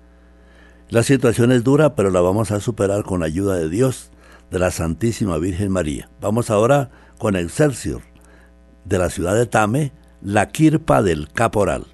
La 0.91 1.03
situación 1.03 1.51
es 1.51 1.65
dura, 1.65 1.95
pero 1.95 2.11
la 2.11 2.21
vamos 2.21 2.51
a 2.51 2.61
superar 2.61 3.05
con 3.05 3.21
la 3.21 3.27
ayuda 3.27 3.57
de 3.57 3.71
Dios, 3.71 4.11
de 4.51 4.59
la 4.59 4.71
Santísima 4.71 5.39
Virgen 5.39 5.73
María. 5.73 6.11
Vamos 6.21 6.51
ahora 6.51 6.91
con 7.19 7.37
Excelsior, 7.37 8.03
de 8.85 8.99
la 8.99 9.09
ciudad 9.09 9.35
de 9.35 9.47
Tame, 9.47 9.93
la 10.21 10.49
Kirpa 10.49 11.03
del 11.03 11.29
Caporal. 11.33 11.94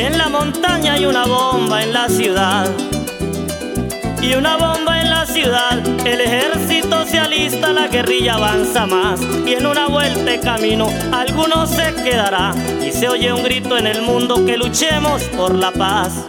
En 0.00 0.16
la 0.16 0.28
montaña 0.28 0.94
hay 0.94 1.06
una 1.06 1.24
bomba 1.26 1.82
en 1.82 1.92
la 1.92 2.08
ciudad. 2.08 2.68
Y 4.22 4.34
una 4.34 4.56
bomba 4.56 5.00
en 5.00 5.10
la 5.10 5.26
ciudad, 5.26 5.78
el 6.06 6.20
ejército 6.20 7.04
se 7.04 7.18
alista, 7.18 7.72
la 7.72 7.88
guerrilla 7.88 8.34
avanza 8.34 8.86
más. 8.86 9.20
Y 9.46 9.54
en 9.54 9.66
una 9.66 9.88
vuelta 9.88 10.22
de 10.22 10.40
camino, 10.40 10.88
alguno 11.12 11.66
se 11.66 11.94
quedará. 11.94 12.54
Y 12.86 12.92
se 12.92 13.08
oye 13.08 13.32
un 13.32 13.42
grito 13.42 13.76
en 13.76 13.86
el 13.86 14.02
mundo 14.02 14.44
que 14.44 14.56
luchemos 14.56 15.22
por 15.36 15.54
la 15.54 15.72
paz. 15.72 16.26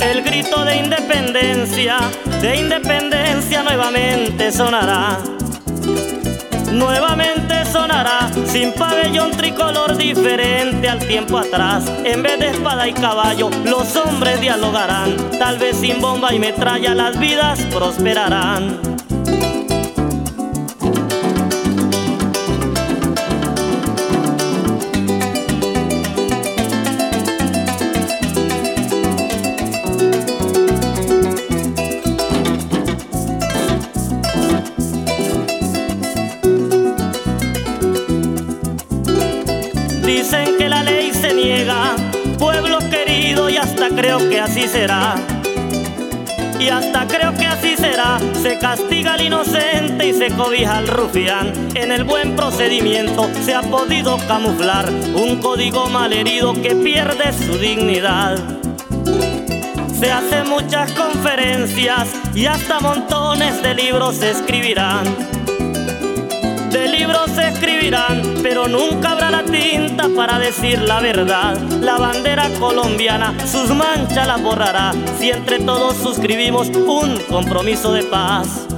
El 0.00 0.22
grito 0.22 0.64
de 0.64 0.76
independencia, 0.76 1.98
de 2.40 2.56
independencia 2.56 3.62
nuevamente 3.62 4.52
sonará. 4.52 5.18
Nuevamente 6.74 7.64
sonará 7.66 8.28
sin 8.46 8.72
pabellón 8.72 9.30
tricolor 9.30 9.96
diferente 9.96 10.88
al 10.88 10.98
tiempo 10.98 11.38
atrás. 11.38 11.84
En 12.04 12.22
vez 12.22 12.40
de 12.40 12.48
espada 12.48 12.88
y 12.88 12.92
caballo, 12.92 13.48
los 13.64 13.94
hombres 13.94 14.40
dialogarán. 14.40 15.14
Tal 15.38 15.58
vez 15.58 15.76
sin 15.76 16.00
bomba 16.00 16.34
y 16.34 16.40
metralla 16.40 16.92
las 16.94 17.16
vidas 17.18 17.60
prosperarán. 17.72 18.93
Creo 44.04 44.28
que 44.28 44.38
así 44.38 44.68
será. 44.68 45.14
Y 46.60 46.68
hasta 46.68 47.06
creo 47.06 47.32
que 47.32 47.46
así 47.46 47.74
será, 47.74 48.18
se 48.42 48.58
castiga 48.58 49.14
al 49.14 49.22
inocente 49.22 50.08
y 50.08 50.12
se 50.12 50.28
cobija 50.28 50.76
al 50.76 50.88
rufián. 50.88 51.54
En 51.74 51.90
el 51.90 52.04
buen 52.04 52.36
procedimiento 52.36 53.30
se 53.42 53.54
ha 53.54 53.62
podido 53.62 54.18
camuflar 54.28 54.90
un 54.90 55.36
código 55.40 55.86
malherido 55.88 56.52
que 56.52 56.76
pierde 56.76 57.32
su 57.32 57.56
dignidad. 57.56 58.38
Se 59.98 60.12
hacen 60.12 60.50
muchas 60.50 60.92
conferencias 60.92 62.08
y 62.34 62.44
hasta 62.44 62.80
montones 62.80 63.62
de 63.62 63.74
libros 63.74 64.16
se 64.16 64.32
escribirán 64.32 65.33
libros 66.98 67.30
se 67.32 67.48
escribirán, 67.48 68.22
pero 68.42 68.68
nunca 68.68 69.10
habrá 69.10 69.30
la 69.30 69.42
tinta 69.42 70.08
para 70.14 70.38
decir 70.38 70.80
la 70.82 71.00
verdad. 71.00 71.58
La 71.80 71.98
bandera 71.98 72.48
colombiana 72.60 73.34
sus 73.46 73.70
manchas 73.70 74.26
las 74.26 74.42
borrará 74.42 74.92
si 75.18 75.30
entre 75.30 75.58
todos 75.60 75.96
suscribimos 75.96 76.68
un 76.68 77.18
compromiso 77.28 77.92
de 77.92 78.04
paz. 78.04 78.73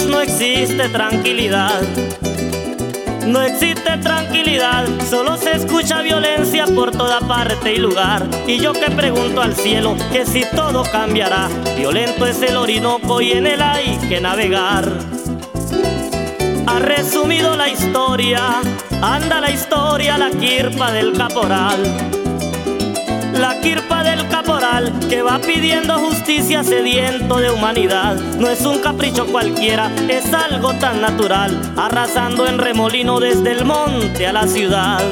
No 0.00 0.22
existe 0.22 0.88
tranquilidad? 0.88 1.82
No 3.26 3.42
existe 3.42 3.98
tranquilidad, 3.98 4.86
solo 5.08 5.36
se 5.36 5.52
escucha 5.52 6.00
violencia 6.00 6.64
por 6.66 6.92
toda 6.92 7.20
parte 7.20 7.74
y 7.74 7.76
lugar. 7.76 8.26
Y 8.46 8.58
yo 8.58 8.72
que 8.72 8.90
pregunto 8.90 9.42
al 9.42 9.54
cielo 9.54 9.94
que 10.10 10.24
si 10.24 10.44
todo 10.56 10.82
cambiará, 10.82 11.48
violento 11.76 12.26
es 12.26 12.40
el 12.40 12.56
Orinoco 12.56 13.20
y 13.20 13.32
en 13.32 13.46
él 13.46 13.60
hay 13.60 13.98
que 14.08 14.18
navegar. 14.18 14.90
Ha 16.66 16.78
resumido 16.78 17.54
la 17.54 17.68
historia, 17.68 18.62
anda 19.02 19.40
la 19.40 19.50
historia, 19.50 20.16
la 20.16 20.30
quirpa 20.30 20.90
del 20.90 21.12
caporal 21.12 22.11
la 23.42 23.58
quirpa 23.58 24.04
del 24.04 24.28
caporal 24.28 24.92
que 25.08 25.20
va 25.20 25.40
pidiendo 25.40 25.98
justicia 25.98 26.62
sediento 26.62 27.38
de 27.38 27.50
humanidad. 27.50 28.14
No 28.38 28.48
es 28.48 28.64
un 28.64 28.78
capricho 28.78 29.26
cualquiera, 29.26 29.92
es 30.08 30.32
algo 30.32 30.72
tan 30.74 31.00
natural, 31.00 31.60
arrasando 31.76 32.46
en 32.46 32.58
remolino 32.58 33.18
desde 33.18 33.50
el 33.50 33.64
monte 33.64 34.28
a 34.28 34.32
la 34.32 34.46
ciudad. 34.46 35.02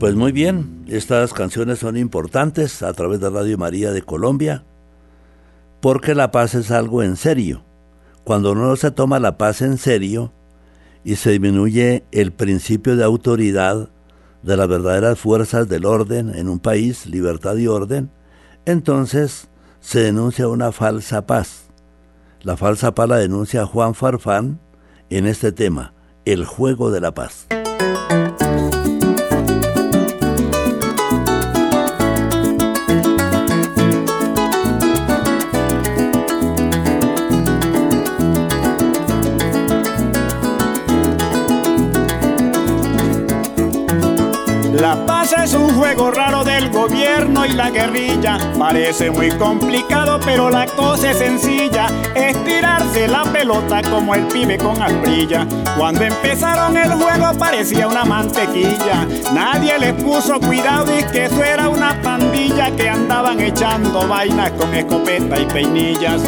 Pues 0.00 0.14
muy 0.14 0.32
bien, 0.32 0.86
estas 0.88 1.34
canciones 1.34 1.80
son 1.80 1.98
importantes 1.98 2.82
a 2.82 2.94
través 2.94 3.20
de 3.20 3.28
Radio 3.28 3.58
María 3.58 3.92
de 3.92 4.00
Colombia, 4.00 4.64
porque 5.82 6.14
la 6.14 6.30
paz 6.30 6.54
es 6.54 6.70
algo 6.70 7.02
en 7.02 7.16
serio. 7.16 7.66
Cuando 8.24 8.54
no 8.54 8.74
se 8.76 8.90
toma 8.90 9.20
la 9.20 9.36
paz 9.36 9.60
en 9.60 9.76
serio, 9.76 10.32
y 11.04 11.16
se 11.16 11.30
disminuye 11.30 12.04
el 12.12 12.32
principio 12.32 12.96
de 12.96 13.04
autoridad 13.04 13.90
de 14.42 14.56
las 14.56 14.68
verdaderas 14.68 15.18
fuerzas 15.18 15.68
del 15.68 15.84
orden 15.84 16.34
en 16.34 16.48
un 16.48 16.58
país, 16.58 17.06
libertad 17.06 17.56
y 17.56 17.66
orden, 17.66 18.10
entonces 18.66 19.48
se 19.80 20.00
denuncia 20.00 20.48
una 20.48 20.72
falsa 20.72 21.26
paz. 21.26 21.70
La 22.42 22.56
falsa 22.56 22.94
paz 22.94 23.08
la 23.08 23.16
denuncia 23.16 23.66
Juan 23.66 23.94
Farfán 23.94 24.60
en 25.10 25.26
este 25.26 25.52
tema, 25.52 25.94
el 26.24 26.44
juego 26.44 26.90
de 26.90 27.00
la 27.00 27.12
paz. 27.12 27.46
La 47.54 47.70
guerrilla. 47.70 48.38
Parece 48.58 49.10
muy 49.10 49.30
complicado, 49.30 50.18
pero 50.24 50.50
la 50.50 50.66
cosa 50.66 51.10
es 51.10 51.18
sencilla. 51.18 51.86
Estirarse 52.14 53.08
la 53.08 53.24
pelota 53.24 53.82
como 53.82 54.14
el 54.14 54.26
pibe 54.26 54.58
con 54.58 54.80
asprilla. 54.80 55.46
Cuando 55.76 56.04
empezaron 56.04 56.76
el 56.76 56.92
juego 56.92 57.32
parecía 57.38 57.88
una 57.88 58.04
mantequilla. 58.04 59.06
Nadie 59.32 59.78
les 59.78 59.94
puso 59.94 60.40
cuidado 60.40 60.86
y 60.98 61.04
que 61.04 61.26
eso 61.26 61.42
era 61.42 61.68
una 61.68 62.00
pandilla 62.02 62.70
que 62.70 62.88
andaban 62.88 63.40
echando 63.40 64.06
vainas 64.06 64.50
con 64.52 64.74
escopeta 64.74 65.40
y 65.40 65.46
peinillas. 65.46 66.22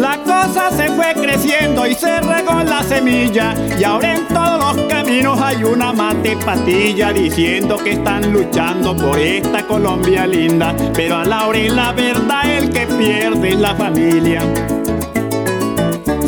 La 0.00 0.16
cosa 0.16 0.70
se 0.70 0.88
fue 0.92 1.12
creciendo 1.12 1.86
y 1.86 1.94
se 1.94 2.22
regó 2.22 2.62
la 2.64 2.82
semilla 2.82 3.54
y 3.78 3.84
ahora 3.84 4.14
en 4.14 4.26
todos 4.28 4.74
los 4.74 4.86
caminos 4.86 5.38
hay 5.38 5.62
una 5.62 5.92
mate 5.92 6.38
patilla 6.38 7.12
diciendo 7.12 7.76
que 7.76 7.92
están 7.92 8.32
luchando 8.32 8.96
por 8.96 9.18
esta 9.18 9.66
Colombia 9.66 10.26
linda, 10.26 10.74
pero 10.94 11.16
a 11.16 11.24
la 11.26 11.46
hora 11.46 11.58
la 11.68 11.92
verdad 11.92 12.50
el 12.50 12.70
que 12.70 12.86
pierde 12.86 13.50
es 13.50 13.60
la 13.60 13.74
familia. 13.74 14.40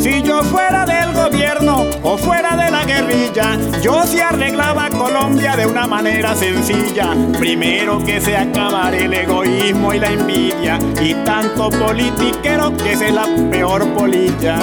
Si 0.03 0.21
yo 0.21 0.43
fuera 0.43 0.85
del 0.85 1.13
gobierno 1.13 1.85
o 2.01 2.17
fuera 2.17 2.57
de 2.57 2.69
la 2.69 2.83
guerrilla, 2.83 3.57
yo 3.81 4.05
sí 4.05 4.19
arreglaba 4.19 4.89
Colombia 4.89 5.55
de 5.55 5.65
una 5.65 5.87
manera 5.87 6.35
sencilla. 6.35 7.15
Primero 7.39 8.03
que 8.03 8.19
se 8.19 8.35
acabara 8.35 8.97
el 8.97 9.13
egoísmo 9.13 9.93
y 9.93 9.99
la 10.01 10.11
envidia 10.11 10.77
y 11.01 11.13
tanto 11.23 11.69
politiquero 11.69 12.75
que 12.75 12.91
es 12.91 13.13
la 13.13 13.25
peor 13.49 13.87
polilla. 13.93 14.59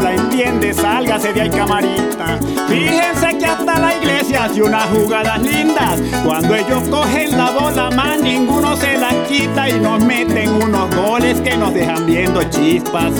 La 0.00 0.14
entiende, 0.14 0.72
sálgase 0.74 1.32
de 1.32 1.42
ahí 1.42 1.50
camarita. 1.50 2.38
Fíjense 2.68 3.38
que 3.38 3.46
hasta 3.46 3.78
la 3.78 3.94
iglesia 3.96 4.44
hace 4.44 4.62
unas 4.62 4.84
jugadas 4.90 5.40
lindas, 5.42 6.00
cuando 6.24 6.54
ellos 6.54 6.82
cogen 6.88 7.36
la 7.36 7.50
bola 7.50 7.90
más 7.90 8.20
ninguno 8.20 8.76
se 8.76 8.98
la 8.98 9.10
quita 9.28 9.68
y 9.68 9.80
nos 9.80 10.02
meten 10.04 10.50
unos 10.62 10.94
goles 10.94 11.40
que 11.40 11.56
nos 11.56 11.72
dejan 11.72 12.06
viendo 12.06 12.42
chispas. 12.44 13.12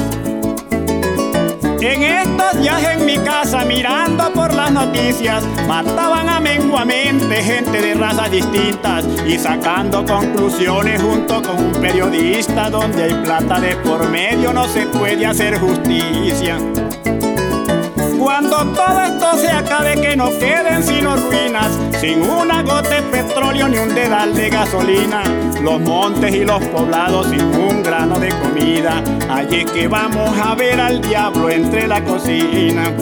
En 1.80 2.02
estos 2.46 2.62
días 2.62 2.82
en 2.84 3.04
mi 3.04 3.18
casa 3.18 3.64
mirando 3.64 4.32
por 4.32 4.54
las 4.54 4.70
noticias 4.70 5.44
mataban 5.66 6.28
a 6.28 6.38
menguamente 6.38 7.42
gente 7.42 7.80
de 7.80 7.94
razas 7.94 8.30
distintas 8.30 9.04
y 9.26 9.36
sacando 9.38 10.04
conclusiones 10.04 11.02
junto 11.02 11.42
con 11.42 11.58
un 11.58 11.72
periodista 11.72 12.70
donde 12.70 13.04
hay 13.04 13.14
plata 13.14 13.58
de 13.58 13.74
por 13.76 14.08
medio 14.08 14.52
no 14.52 14.68
se 14.68 14.86
puede 14.86 15.26
hacer 15.26 15.58
justicia. 15.58 16.58
Cuando 18.38 18.70
todo 18.74 19.00
esto 19.00 19.38
se 19.38 19.48
acabe, 19.48 19.98
que 19.98 20.14
no 20.14 20.28
queden 20.38 20.82
sino 20.82 21.16
ruinas, 21.16 21.70
sin 22.02 22.20
una 22.20 22.62
gota 22.62 22.90
de 22.90 23.00
petróleo 23.04 23.66
ni 23.66 23.78
un 23.78 23.94
dedal 23.94 24.34
de 24.34 24.50
gasolina, 24.50 25.22
los 25.62 25.80
montes 25.80 26.34
y 26.34 26.44
los 26.44 26.62
poblados 26.66 27.28
sin 27.28 27.40
un 27.40 27.82
grano 27.82 28.18
de 28.18 28.28
comida. 28.28 29.02
Allí 29.30 29.60
es 29.60 29.70
que 29.70 29.88
vamos 29.88 30.38
a 30.38 30.54
ver 30.54 30.78
al 30.78 31.00
diablo 31.00 31.48
entre 31.48 31.88
la 31.88 32.04
cocina. 32.04 32.92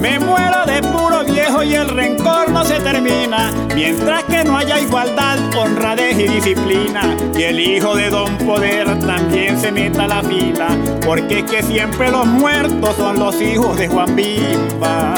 Me 0.00 0.18
muero 0.20 0.64
de 0.64 0.80
viejo 1.26 1.62
y 1.62 1.74
el 1.74 1.88
rencor 1.88 2.50
no 2.50 2.64
se 2.64 2.80
termina, 2.80 3.52
mientras 3.74 4.24
que 4.24 4.44
no 4.44 4.56
haya 4.56 4.80
igualdad, 4.80 5.38
honradez 5.56 6.18
y 6.18 6.28
disciplina. 6.28 7.16
Y 7.36 7.42
el 7.42 7.60
hijo 7.60 7.94
de 7.96 8.10
Don 8.10 8.36
Poder 8.38 8.98
también 9.00 9.58
se 9.58 9.70
meta 9.72 10.04
a 10.04 10.08
la 10.08 10.22
fila, 10.22 10.68
porque 11.04 11.40
es 11.40 11.50
que 11.50 11.62
siempre 11.62 12.10
los 12.10 12.26
muertos 12.26 12.96
son 12.96 13.18
los 13.18 13.40
hijos 13.40 13.76
de 13.78 13.88
Juan 13.88 14.16
Bimba. 14.16 15.14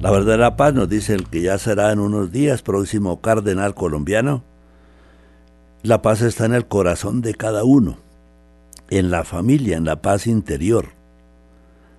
La 0.00 0.10
verdadera 0.10 0.56
paz 0.56 0.74
nos 0.74 0.88
dice 0.88 1.14
el 1.14 1.28
que 1.28 1.42
ya 1.42 1.58
será 1.58 1.92
en 1.92 2.00
unos 2.00 2.32
días 2.32 2.62
próximo 2.62 3.20
cardenal 3.20 3.74
colombiano. 3.74 4.42
La 5.82 6.02
paz 6.02 6.22
está 6.22 6.44
en 6.44 6.54
el 6.54 6.66
corazón 6.66 7.22
de 7.22 7.34
cada 7.34 7.64
uno 7.64 7.98
en 8.92 9.10
la 9.10 9.24
familia, 9.24 9.78
en 9.78 9.86
la 9.86 10.02
paz 10.02 10.26
interior. 10.26 11.01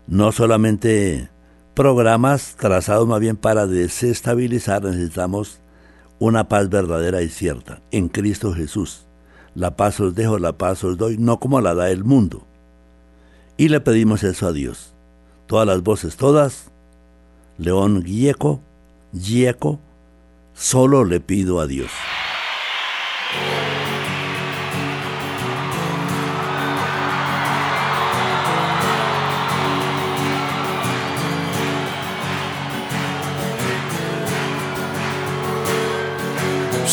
No 0.07 0.31
solamente 0.31 1.29
programas 1.73 2.55
trazados 2.57 3.07
más 3.07 3.19
bien 3.19 3.37
para 3.37 3.67
desestabilizar, 3.67 4.83
necesitamos 4.83 5.59
una 6.19 6.47
paz 6.47 6.69
verdadera 6.69 7.21
y 7.21 7.29
cierta 7.29 7.81
en 7.91 8.09
Cristo 8.09 8.53
Jesús. 8.53 9.05
La 9.55 9.75
paz 9.75 9.99
os 9.99 10.15
dejo, 10.15 10.39
la 10.39 10.57
paz 10.57 10.83
os 10.83 10.97
doy, 10.97 11.17
no 11.17 11.39
como 11.39 11.61
la 11.61 11.73
da 11.73 11.89
el 11.89 12.03
mundo. 12.03 12.45
Y 13.55 13.69
le 13.69 13.79
pedimos 13.79 14.23
eso 14.23 14.47
a 14.47 14.51
Dios. 14.51 14.93
Todas 15.47 15.67
las 15.67 15.83
voces, 15.83 16.17
todas. 16.17 16.71
León 17.57 18.03
Gieco, 18.03 18.61
Gieco, 19.13 19.79
solo 20.53 21.05
le 21.05 21.19
pido 21.19 21.59
a 21.59 21.67
Dios. 21.67 21.91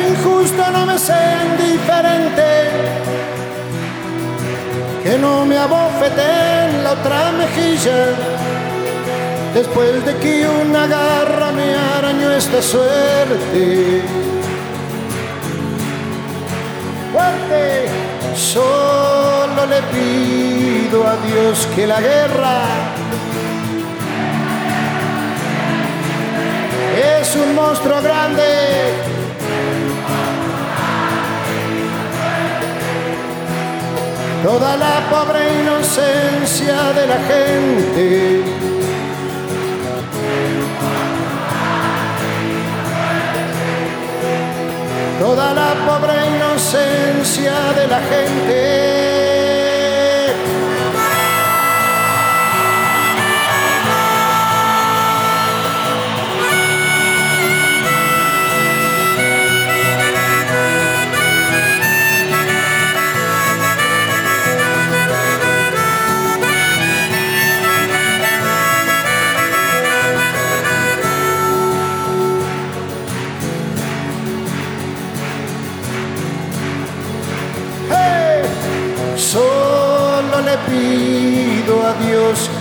injusto 0.00 0.70
no 0.70 0.86
me 0.86 0.98
sea 0.98 1.44
indiferente, 1.44 2.70
que 5.02 5.18
no 5.18 5.44
me 5.44 5.58
abofete 5.58 6.22
en 6.66 6.84
la 6.84 6.92
otra 6.92 7.32
mejilla, 7.32 8.14
después 9.54 10.04
de 10.04 10.16
que 10.16 10.48
una 10.48 10.86
garra 10.86 11.52
me 11.52 11.74
arañó 11.74 12.30
esta 12.32 12.62
suerte. 12.62 14.02
Fuerte, 17.12 17.86
solo 18.36 19.66
le 19.66 19.82
pido 19.94 21.06
a 21.06 21.16
Dios 21.26 21.68
que 21.74 21.86
la 21.86 22.00
guerra 22.00 22.62
es 27.20 27.36
un 27.36 27.54
monstruo 27.54 28.00
grande 28.02 29.11
toda 34.42 34.76
la 34.76 35.00
pobre 35.10 35.40
inocencia 35.60 36.92
de 36.92 37.06
la 37.06 37.18
gente. 37.30 38.44
Toda 45.20 45.54
la 45.54 45.74
pobre 45.86 46.14
inocencia 46.36 47.54
de 47.76 47.86
la 47.86 48.00
gente. 48.00 49.01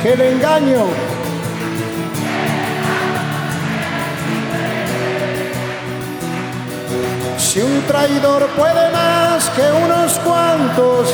Que 0.04 0.16
le 0.16 0.32
engaño. 0.32 0.86
Si 7.38 7.60
un 7.62 7.82
traidor 7.86 8.48
puede 8.58 8.92
más 8.92 9.50
que 9.50 9.62
unos 9.84 10.14
cuantos, 10.20 11.14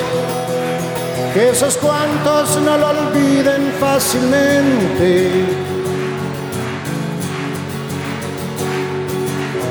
que 1.34 1.50
esos 1.50 1.78
cuantos 1.78 2.58
no 2.62 2.78
lo 2.78 2.90
olviden 2.90 3.74
fácilmente. 3.80 5.46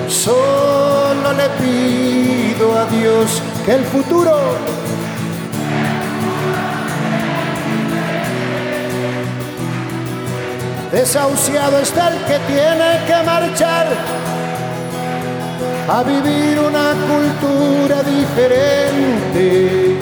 Solo 0.09 1.33
le 1.33 1.49
pido 1.61 2.79
a 2.79 2.85
Dios 2.87 3.43
que 3.65 3.75
el 3.75 3.85
futuro 3.85 4.37
Desahuciado 10.93 11.79
está 11.81 12.09
el 12.09 12.19
que 12.25 12.39
tiene 12.47 13.01
que 13.07 13.23
marchar 13.25 13.87
a 15.89 16.03
vivir 16.05 16.61
una 16.61 16.93
cultura 17.11 18.03
diferente. 18.03 19.97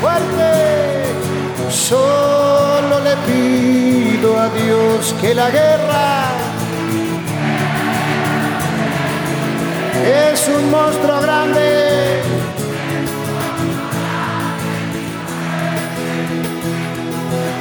Fuerte, 0.00 1.04
solo 1.70 3.00
le 3.00 3.16
pido 3.28 4.38
a 4.38 4.48
Dios 4.50 5.14
que 5.20 5.34
la 5.34 5.50
guerra 5.50 6.24
es 10.04 10.48
un 10.48 10.70
monstruo 10.70 11.20
grande 11.22 11.83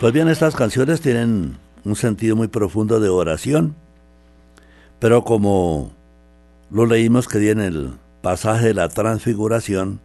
Pues 0.00 0.12
bien, 0.12 0.28
estas 0.28 0.54
canciones 0.54 1.00
tienen 1.00 1.58
un 1.84 1.96
sentido 1.96 2.36
muy 2.36 2.48
profundo 2.48 3.00
de 3.00 3.08
oración, 3.08 3.74
pero 5.00 5.24
como 5.24 5.92
lo 6.70 6.86
leímos 6.86 7.26
que 7.26 7.38
di 7.38 7.48
en 7.48 7.60
el 7.60 7.92
pasaje 8.22 8.68
de 8.68 8.74
la 8.74 8.88
transfiguración, 8.88 10.00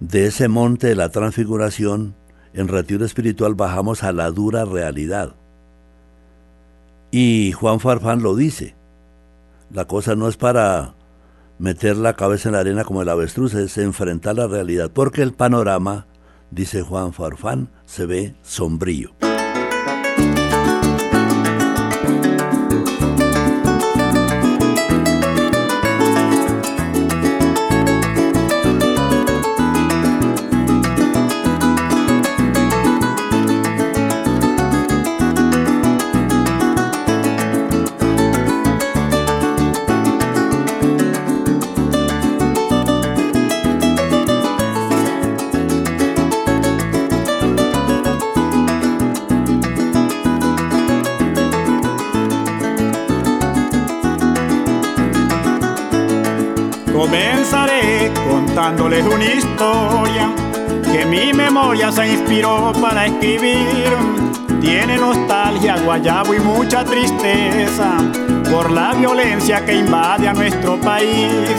de 0.00 0.26
ese 0.26 0.48
monte 0.48 0.88
de 0.88 0.96
la 0.96 1.10
transfiguración, 1.10 2.14
en 2.54 2.68
retiro 2.68 3.04
espiritual 3.04 3.54
bajamos 3.54 4.02
a 4.02 4.12
la 4.12 4.30
dura 4.30 4.64
realidad. 4.64 5.34
Y 7.10 7.52
Juan 7.52 7.80
Farfán 7.80 8.22
lo 8.22 8.34
dice, 8.34 8.74
la 9.70 9.86
cosa 9.86 10.16
no 10.16 10.28
es 10.28 10.36
para 10.36 10.94
meter 11.58 11.96
la 11.96 12.14
cabeza 12.14 12.48
en 12.48 12.54
la 12.54 12.60
arena 12.60 12.84
como 12.84 13.02
el 13.02 13.08
avestruz, 13.08 13.54
es 13.54 13.78
enfrentar 13.78 14.36
la 14.36 14.48
realidad, 14.48 14.90
porque 14.92 15.22
el 15.22 15.32
panorama 15.32 16.06
dice 16.52 16.82
Juan 16.82 17.12
Farfán, 17.12 17.70
se 17.84 18.06
ve 18.06 18.34
sombrío. 18.42 19.31
Contándoles 58.54 59.02
una 59.06 59.24
historia 59.24 60.30
que 60.92 61.06
mi 61.06 61.32
memoria 61.32 61.90
se 61.90 62.06
inspiró 62.06 62.70
para 62.82 63.06
escribir. 63.06 63.96
Tiene 64.60 64.98
nostalgia, 64.98 65.78
guayabo 65.78 66.34
y 66.34 66.38
mucha 66.38 66.84
tristeza 66.84 67.96
por 68.50 68.70
la 68.70 68.92
violencia 68.92 69.64
que 69.64 69.76
invade 69.76 70.28
a 70.28 70.34
nuestro 70.34 70.78
país. 70.78 71.50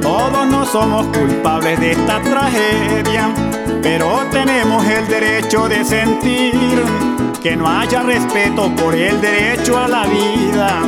Todos 0.00 0.46
no 0.46 0.64
somos 0.64 1.08
culpables 1.08 1.80
de 1.80 1.90
esta 1.92 2.20
tragedia, 2.20 3.28
pero 3.82 4.24
tenemos 4.30 4.86
el 4.86 5.08
derecho 5.08 5.68
de 5.68 5.84
sentir 5.84 6.80
que 7.42 7.56
no 7.56 7.66
haya 7.68 8.04
respeto 8.04 8.72
por 8.76 8.94
el 8.94 9.20
derecho 9.20 9.76
a 9.76 9.88
la 9.88 10.04
vida 10.04 10.80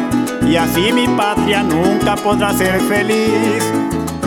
y 0.46 0.54
así 0.54 0.92
mi 0.92 1.08
patria 1.08 1.64
nunca 1.64 2.14
podrá 2.14 2.52
ser 2.54 2.80
feliz. 2.82 3.81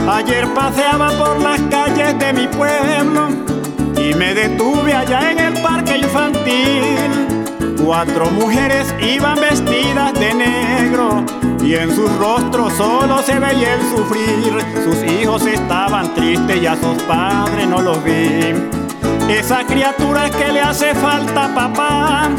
Ayer 0.07 0.47
paseaba 0.53 1.09
por 1.17 1.41
las 1.41 1.59
calles 1.61 2.17
de 2.19 2.33
mi 2.33 2.47
pueblo 2.47 3.29
y 3.97 4.13
me 4.13 4.35
detuve 4.35 4.93
allá 4.93 5.31
en 5.31 5.39
el 5.39 5.53
parque 5.61 5.97
infantil. 5.97 7.75
Cuatro 7.83 8.29
mujeres 8.31 8.93
iban 9.01 9.39
vestidas 9.39 10.13
de 10.13 10.33
negro 10.33 11.23
y 11.59 11.73
en 11.73 11.93
sus 11.95 12.15
rostros 12.17 12.73
solo 12.73 13.17
se 13.23 13.39
veía 13.39 13.73
el 13.73 13.81
sufrir. 13.81 14.63
Sus 14.83 15.11
hijos 15.11 15.43
estaban 15.47 16.13
tristes 16.13 16.61
y 16.61 16.67
a 16.67 16.75
sus 16.75 17.01
padres 17.03 17.67
no 17.67 17.81
los 17.81 18.03
vi. 18.03 18.53
Esas 19.27 19.65
criaturas 19.65 20.29
que 20.29 20.51
le 20.51 20.61
hace 20.61 20.93
falta 20.93 21.51
papá 21.55 22.29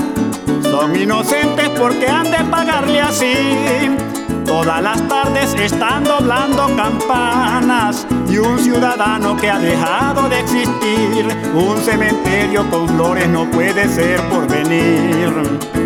son 0.62 0.94
inocentes 0.94 1.68
porque 1.70 2.06
han 2.06 2.30
de 2.30 2.44
pagarle 2.48 3.00
así. 3.00 4.05
Todas 4.46 4.80
las 4.82 5.08
tardes 5.08 5.54
están 5.54 6.04
doblando 6.04 6.74
campanas 6.76 8.06
y 8.28 8.38
un 8.38 8.58
ciudadano 8.58 9.36
que 9.36 9.50
ha 9.50 9.58
dejado 9.58 10.28
de 10.28 10.40
existir. 10.40 11.26
Un 11.54 11.76
cementerio 11.78 12.68
con 12.70 12.88
flores 12.88 13.28
no 13.28 13.50
puede 13.50 13.88
ser 13.88 14.20
por 14.28 14.46
venir. 14.46 15.85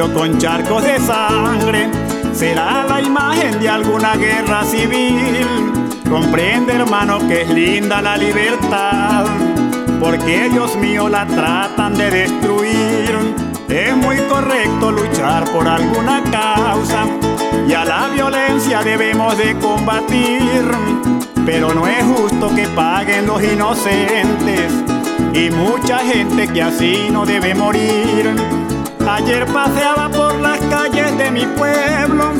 Con 0.00 0.38
charcos 0.38 0.82
de 0.84 0.98
sangre. 1.00 1.90
Será 2.32 2.84
la 2.88 3.02
imagen 3.02 3.60
de 3.60 3.68
alguna 3.68 4.16
guerra 4.16 4.64
civil. 4.64 5.46
Comprende, 6.08 6.72
hermano, 6.72 7.18
que 7.28 7.42
es 7.42 7.50
linda 7.50 8.00
la 8.00 8.16
libertad. 8.16 9.26
Porque 10.00 10.48
Dios 10.50 10.76
mío 10.76 11.10
la 11.10 11.26
tratan 11.26 11.94
de 11.94 12.10
destruir. 12.10 13.34
Es 13.68 13.94
muy 13.94 14.16
correcto 14.30 14.92
luchar 14.92 15.44
por 15.52 15.68
alguna 15.68 16.22
causa. 16.24 17.04
Y 17.68 17.74
a 17.74 17.84
la 17.84 18.08
violencia 18.08 18.82
debemos 18.82 19.36
de 19.36 19.54
combatir. 19.58 20.70
Pero 21.44 21.74
no 21.74 21.86
es 21.86 22.02
justo 22.02 22.54
que 22.54 22.66
paguen 22.68 23.26
los 23.26 23.42
inocentes. 23.42 24.72
Y 25.34 25.50
mucha 25.50 25.98
gente 25.98 26.48
que 26.48 26.62
así 26.62 27.08
no 27.10 27.26
debe 27.26 27.54
morir. 27.54 28.61
Ayer 29.08 29.46
paseaba 29.46 30.08
por 30.08 30.40
las 30.40 30.58
calles 30.60 31.16
de 31.18 31.30
mi 31.30 31.44
pueblo 31.46 32.32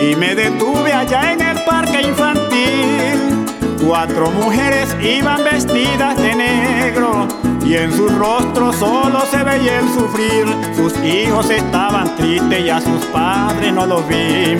y 0.00 0.14
me 0.14 0.34
detuve 0.34 0.92
allá 0.92 1.32
en 1.32 1.40
el 1.40 1.58
parque 1.64 2.02
infantil. 2.02 3.46
Cuatro 3.84 4.30
mujeres 4.30 4.94
iban 5.00 5.42
vestidas 5.42 6.16
de 6.18 6.34
negro 6.34 7.26
y 7.64 7.74
en 7.74 7.92
sus 7.92 8.12
rostros 8.14 8.76
solo 8.76 9.20
se 9.30 9.42
veía 9.42 9.80
el 9.80 9.88
sufrir. 9.88 10.46
Sus 10.76 10.96
hijos 11.04 11.50
estaban 11.50 12.14
tristes 12.16 12.64
y 12.64 12.70
a 12.70 12.80
sus 12.80 13.04
padres 13.06 13.72
no 13.72 13.86
los 13.86 14.06
vi. 14.06 14.56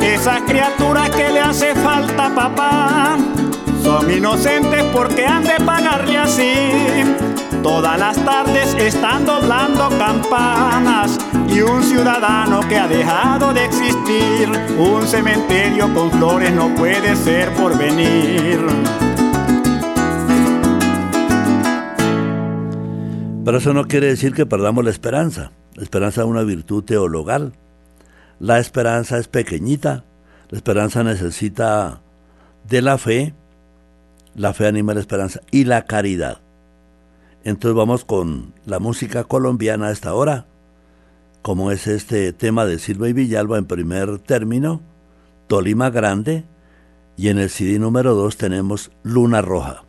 Esas 0.00 0.42
criaturas 0.42 1.10
que 1.10 1.28
le 1.30 1.40
hace 1.40 1.74
falta 1.74 2.34
papá 2.34 3.16
son 3.82 4.10
inocentes 4.10 4.84
porque 4.92 5.26
han 5.26 5.44
de 5.44 5.60
pagarle 5.64 6.18
así. 6.18 7.11
Todas 7.62 7.96
las 7.96 8.16
tardes 8.24 8.74
están 8.74 9.24
doblando 9.24 9.88
campanas 9.90 11.16
y 11.48 11.60
un 11.60 11.80
ciudadano 11.82 12.60
que 12.68 12.76
ha 12.76 12.88
dejado 12.88 13.54
de 13.54 13.64
existir, 13.66 14.48
un 14.78 15.06
cementerio 15.06 15.92
con 15.94 16.10
flores 16.10 16.52
no 16.52 16.74
puede 16.74 17.14
ser 17.14 17.52
por 17.54 17.78
venir. 17.78 18.58
Pero 23.44 23.58
eso 23.58 23.72
no 23.72 23.86
quiere 23.86 24.08
decir 24.08 24.34
que 24.34 24.44
perdamos 24.44 24.84
la 24.84 24.90
esperanza. 24.90 25.52
La 25.74 25.84
esperanza 25.84 26.22
es 26.22 26.26
una 26.26 26.42
virtud 26.42 26.82
teologal. 26.82 27.52
La 28.40 28.58
esperanza 28.58 29.18
es 29.18 29.28
pequeñita. 29.28 30.04
La 30.48 30.58
esperanza 30.58 31.04
necesita 31.04 32.00
de 32.68 32.82
la 32.82 32.98
fe. 32.98 33.34
La 34.34 34.52
fe 34.52 34.66
anima 34.66 34.94
la 34.94 35.00
esperanza 35.00 35.40
y 35.50 35.64
la 35.64 35.82
caridad. 35.86 36.40
Entonces 37.44 37.76
vamos 37.76 38.04
con 38.04 38.54
la 38.66 38.78
música 38.78 39.24
colombiana 39.24 39.88
a 39.88 39.90
esta 39.90 40.14
hora, 40.14 40.46
como 41.42 41.72
es 41.72 41.88
este 41.88 42.32
tema 42.32 42.64
de 42.66 42.78
Silva 42.78 43.08
y 43.08 43.12
Villalba 43.12 43.58
en 43.58 43.66
primer 43.66 44.20
término, 44.20 44.80
Tolima 45.48 45.90
Grande, 45.90 46.44
y 47.16 47.28
en 47.28 47.38
el 47.38 47.50
CD 47.50 47.80
número 47.80 48.14
2 48.14 48.36
tenemos 48.36 48.92
Luna 49.02 49.42
Roja. 49.42 49.82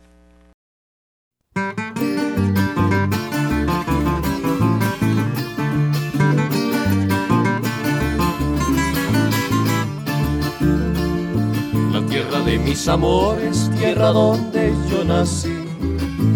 La 11.92 12.04
tierra 12.08 12.40
de 12.40 12.58
mis 12.58 12.88
amores, 12.88 13.70
tierra 13.78 14.08
donde 14.08 14.74
yo 14.90 15.04
nací 15.04 15.53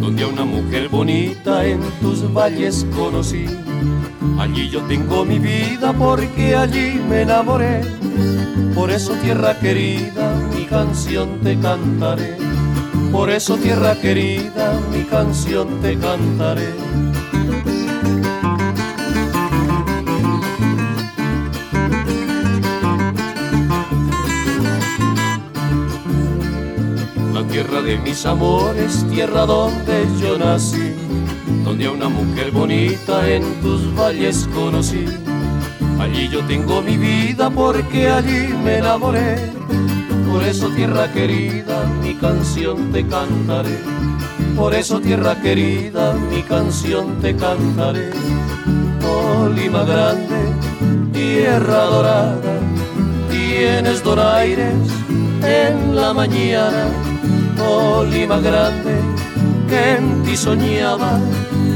donde 0.09 0.25
a 0.25 0.29
una 0.29 0.45
mujer 0.47 0.89
bonita 0.89 1.67
en 1.67 1.83
tus 2.01 2.33
valles 2.33 2.87
conocí. 2.97 3.45
Allí 4.39 4.71
yo 4.71 4.81
tengo 4.85 5.23
mi 5.23 5.39
vida 5.39 5.93
porque 5.93 6.57
allí 6.57 6.99
me 7.11 7.23
enamoré. 7.23 7.83
Por 8.75 8.91
eso 8.91 9.13
tierra 9.23 9.59
querida, 9.59 10.35
mi 10.57 10.65
canción 10.65 11.41
te 11.43 11.59
cantaré. 11.59 12.39
Por 13.13 13.29
eso 13.29 13.59
tierra 13.59 14.01
querida, 14.01 14.81
mi 14.91 15.05
canción 15.05 15.79
te 15.83 15.99
cantaré. 15.99 16.73
Tierra 27.59 27.83
de 27.83 27.99
mis 27.99 28.25
amores, 28.25 29.05
tierra 29.11 29.45
donde 29.45 30.07
yo 30.21 30.39
nací, 30.39 30.95
donde 31.65 31.87
a 31.87 31.91
una 31.91 32.09
mujer 32.09 32.53
bonita 32.53 33.29
en 33.29 33.43
tus 33.61 33.93
valles 33.97 34.49
conocí. 34.55 35.05
Allí 35.99 36.29
yo 36.29 36.45
tengo 36.45 36.81
mi 36.83 36.97
vida 36.97 37.51
porque 37.51 38.11
allí 38.11 38.55
me 38.63 38.79
enamoré. 38.79 39.51
Por 40.31 40.45
eso 40.45 40.71
tierra 40.71 41.13
querida, 41.13 41.85
mi 42.01 42.15
canción 42.15 42.93
te 42.93 43.05
cantaré. 43.05 43.77
Por 44.55 44.73
eso 44.73 45.01
tierra 45.01 45.35
querida, 45.43 46.13
mi 46.31 46.43
canción 46.43 47.21
te 47.21 47.35
cantaré. 47.35 48.11
Oh 49.05 49.49
Lima 49.49 49.83
grande, 49.83 50.53
tierra 51.13 51.87
dorada, 51.87 52.61
tienes 53.29 54.05
doraires 54.05 54.77
en 55.43 55.97
la 55.97 56.15
mañana 56.15 57.08
oh 57.61 58.05
Lima 58.05 58.39
grande, 58.39 59.01
que 59.69 59.97
en 59.97 60.23
ti 60.23 60.37
soñaba. 60.37 61.21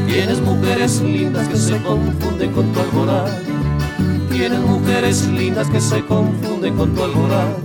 Tienes 0.06 0.40
mujeres 0.40 1.00
lindas 1.00 1.48
que 1.48 1.56
se 1.56 1.76
confunden 1.82 2.52
con 2.52 2.72
tu 2.72 2.80
alborada. 2.80 3.40
Tienes 4.30 4.60
mujeres 4.60 5.26
lindas 5.28 5.68
que 5.68 5.80
se 5.80 6.04
confunden 6.04 6.76
con 6.76 6.94
tu 6.94 7.02
alborada. 7.02 7.56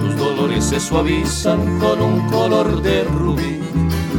Tus 0.00 0.16
dolores 0.16 0.64
se 0.64 0.80
suavizan 0.80 1.78
con 1.78 2.02
un 2.02 2.20
color 2.28 2.82
de 2.82 3.04
rubí 3.04 3.55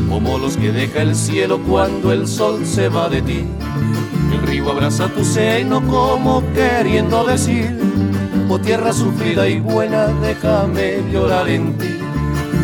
como 0.07 0.37
los 0.37 0.57
que 0.57 0.71
deja 0.71 1.01
el 1.01 1.15
cielo 1.15 1.59
cuando 1.67 2.11
el 2.11 2.27
sol 2.27 2.65
se 2.65 2.89
va 2.89 3.09
de 3.09 3.21
ti. 3.21 3.45
El 4.31 4.41
río 4.47 4.71
abraza 4.71 5.07
tu 5.09 5.23
seno 5.23 5.81
como 5.87 6.43
queriendo 6.53 7.25
decir, 7.25 7.77
oh 8.49 8.59
tierra 8.59 8.93
sufrida 8.93 9.47
y 9.47 9.59
buena, 9.59 10.07
déjame 10.21 11.01
llorar 11.11 11.49
en 11.49 11.77
ti. 11.77 11.99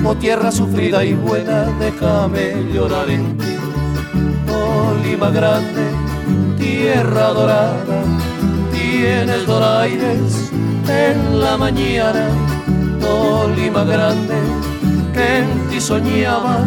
Oh 0.05 0.15
tierra 0.15 0.51
sufrida 0.51 1.03
y 1.05 1.13
buena, 1.13 1.65
déjame 1.79 2.73
llorar 2.73 3.09
en 3.09 3.37
ti. 3.37 3.55
Oh 4.49 4.93
Lima 5.03 5.29
grande, 5.29 5.87
tierra 6.57 7.27
dorada, 7.29 8.03
tienes 8.71 9.45
doraires 9.45 10.51
en 10.87 11.39
la 11.39 11.57
mañana. 11.57 12.27
Oh 13.07 13.47
Lima 13.55 13.83
grande, 13.83 14.35
que 15.13 15.39
en 15.39 15.69
ti 15.69 15.79
soñaba 15.79 16.65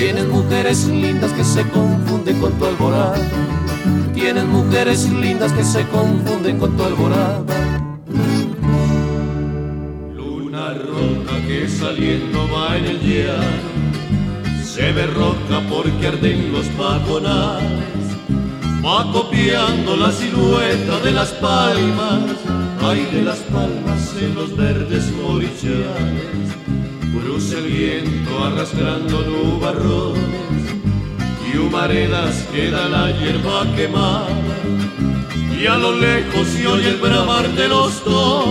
Tienes 0.00 0.26
mujeres 0.28 0.86
lindas 0.86 1.30
que 1.34 1.44
se 1.44 1.62
confunden 1.68 2.40
con 2.40 2.58
tu 2.58 2.64
alborada. 2.64 3.20
Tienes 4.14 4.46
mujeres 4.46 5.10
lindas 5.10 5.52
que 5.52 5.62
se 5.62 5.86
confunden 5.88 6.58
con 6.58 6.74
tu 6.74 6.84
alborada. 6.84 7.44
Luna 10.16 10.72
roja 10.72 11.46
que 11.46 11.68
saliendo 11.68 12.48
va 12.50 12.78
en 12.78 12.86
el 12.86 13.00
llano. 13.02 14.64
Se 14.64 14.90
ve 14.90 15.06
roja 15.06 15.60
porque 15.68 16.06
arden 16.06 16.50
los 16.50 16.64
pajonales. 16.68 18.06
Va 18.82 19.12
copiando 19.12 19.98
la 19.98 20.10
silueta 20.12 20.98
de 21.00 21.10
las 21.10 21.28
palmas. 21.32 22.22
Hay 22.82 23.04
de 23.12 23.20
las 23.20 23.40
palmas 23.40 24.14
en 24.18 24.34
los 24.34 24.56
verdes 24.56 25.12
morichales 25.12 26.69
Cruza 27.12 27.58
el 27.58 27.66
viento 27.66 28.44
arrastrando 28.44 29.22
nubarrones 29.22 30.70
y 31.52 31.58
humaredas 31.58 32.46
queda 32.52 32.88
la 32.88 33.10
hierba 33.10 33.66
quemada 33.74 34.28
y 35.60 35.66
a 35.66 35.76
lo 35.76 35.92
lejos 35.96 36.46
se 36.48 36.66
oye 36.66 36.88
el 36.88 36.96
bramar 36.96 37.48
de 37.52 37.68
los 37.68 38.02
toros, 38.04 38.46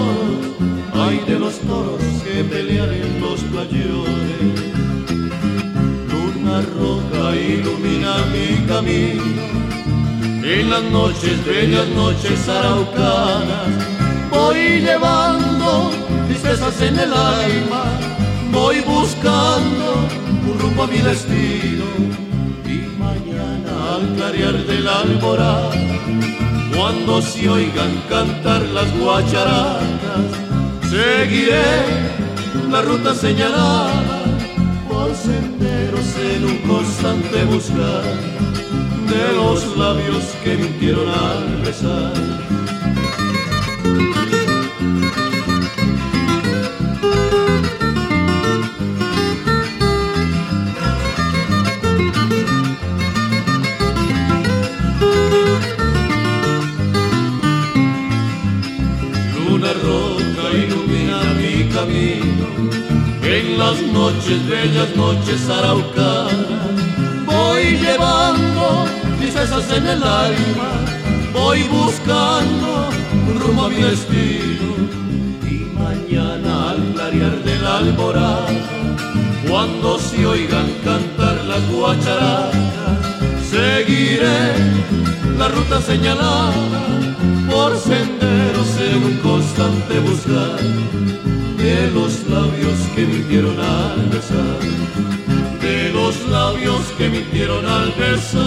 ay 0.93 1.24
de 1.26 1.39
los 1.39 1.57
toros 1.60 2.01
que 2.24 2.43
pelean 2.43 2.91
en 2.91 3.22
los 3.22 3.39
playones. 3.41 4.39
Luna 6.12 6.62
roja 6.62 7.36
ilumina 7.36 8.18
mi 8.34 8.68
camino, 8.68 9.24
en 10.43 10.70
las 10.70 10.84
noches, 10.84 11.45
bellas 11.45 11.88
noches 11.89 12.47
araucanas, 12.47 13.70
voy 14.30 14.82
llevando 14.82 15.91
tristezas 16.28 16.82
en 16.82 16.99
el 16.99 17.14
alma 17.14 18.09
voy 18.52 18.82
buscando 18.82 20.08
un 20.47 20.60
rumbo 20.60 20.84
a 20.84 20.88
mi 20.88 20.97
destino 20.97 21.86
y 22.66 22.78
mañana 22.97 23.95
al 23.95 24.16
clarear 24.16 24.58
del 24.66 24.88
alborada 24.88 25.72
cuando 26.76 27.22
se 27.22 27.50
oigan 27.50 28.02
cantar 28.10 28.62
las 28.62 28.89
guacharacas 28.97 30.28
seguiré 30.89 31.64
la 32.70 32.82
ruta 32.82 33.14
señalada 33.14 34.04
por 34.88 35.14
senderos 35.16 36.16
en 36.18 36.45
un 36.45 36.58
constante 36.60 37.43
buscar 37.45 38.04
de 39.10 39.36
los 39.36 39.78
labios 39.78 40.24
que 40.43 40.56
mintieron 40.56 41.10
al 41.10 41.62
besar 41.64 42.59
en 63.24 63.58
las 63.58 63.82
noches, 63.82 64.48
bellas 64.48 64.96
noches 64.96 65.50
araucanas. 65.50 66.36
Voy 67.26 67.78
llevando 67.78 68.86
tristezas 69.20 69.72
en 69.72 69.88
el 69.88 70.04
alma, 70.04 70.72
voy 71.34 71.64
buscando 71.64 72.90
un 73.28 73.40
rumbo 73.40 73.66
a 73.66 73.70
mi 73.70 73.82
destino. 73.82 74.70
Y 75.44 75.66
mañana 75.78 76.72
al 76.72 76.94
clarear 76.94 77.44
del 77.44 77.66
alborada, 77.66 78.48
cuando 79.48 80.00
se 80.00 80.26
oigan 80.26 80.68
cantar 80.84 81.36
las 81.46 81.70
guacharacas, 81.70 82.56
seguiré 83.50 84.54
la 85.38 85.48
ruta 85.48 85.82
señalada 85.82 86.54
por 87.50 87.78
senderos 87.78 88.70
en 88.80 89.04
un 89.04 89.18
constante 89.18 90.00
buscar 90.00 91.29
de 91.70 91.92
los 91.92 92.28
labios 92.28 92.80
que 92.96 93.06
mintieron 93.06 93.60
al 93.60 94.10
besar, 94.10 94.60
de 95.62 95.94
los 95.94 96.28
labios 96.28 96.82
que 96.98 97.10
mintieron 97.10 97.64
al 97.64 97.92
besar. 97.92 98.44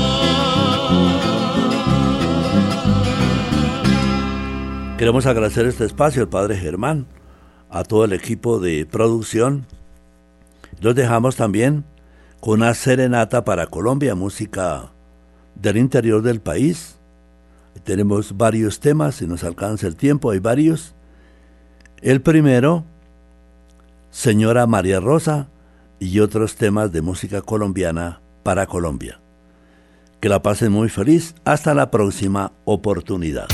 Queremos 4.99 5.27
agradecer 5.27 5.67
este 5.67 5.85
espacio 5.85 6.23
al 6.23 6.29
Padre 6.29 6.57
Germán, 6.57 7.07
a 7.71 7.85
todo 7.85 8.05
el 8.05 8.13
equipo 8.13 8.59
de 8.59 8.87
producción. 8.87 9.67
Los 10.81 10.97
dejamos 10.97 11.37
también 11.37 11.85
con 12.41 12.55
una 12.55 12.75
serenata 12.75 13.45
para 13.45 13.69
Colombia, 13.69 14.17
música 14.17 14.91
del 15.55 15.77
interior 15.77 16.23
del 16.23 16.41
país. 16.41 16.99
Tenemos 17.85 18.37
varios 18.37 18.81
temas, 18.81 19.15
si 19.17 19.29
nos 19.29 19.45
alcanza 19.45 19.87
el 19.87 19.95
tiempo, 19.95 20.33
hay 20.33 20.41
varios. 20.41 20.97
El 22.01 22.21
primero, 22.21 22.85
Señora 24.13 24.67
María 24.67 25.01
Rosa, 25.01 25.49
y 26.03 26.21
otros 26.21 26.57
temas 26.57 26.91
de 26.93 27.01
música 27.01 27.43
colombiana 27.43 28.21
para 28.43 28.67
Colombia. 28.67 29.21
Que 30.21 30.29
la 30.29 30.43
pasen 30.43 30.73
muy 30.73 30.89
feliz. 30.89 31.35
Hasta 31.45 31.75
la 31.75 31.91
próxima 31.91 32.53
oportunidad. 32.65 33.47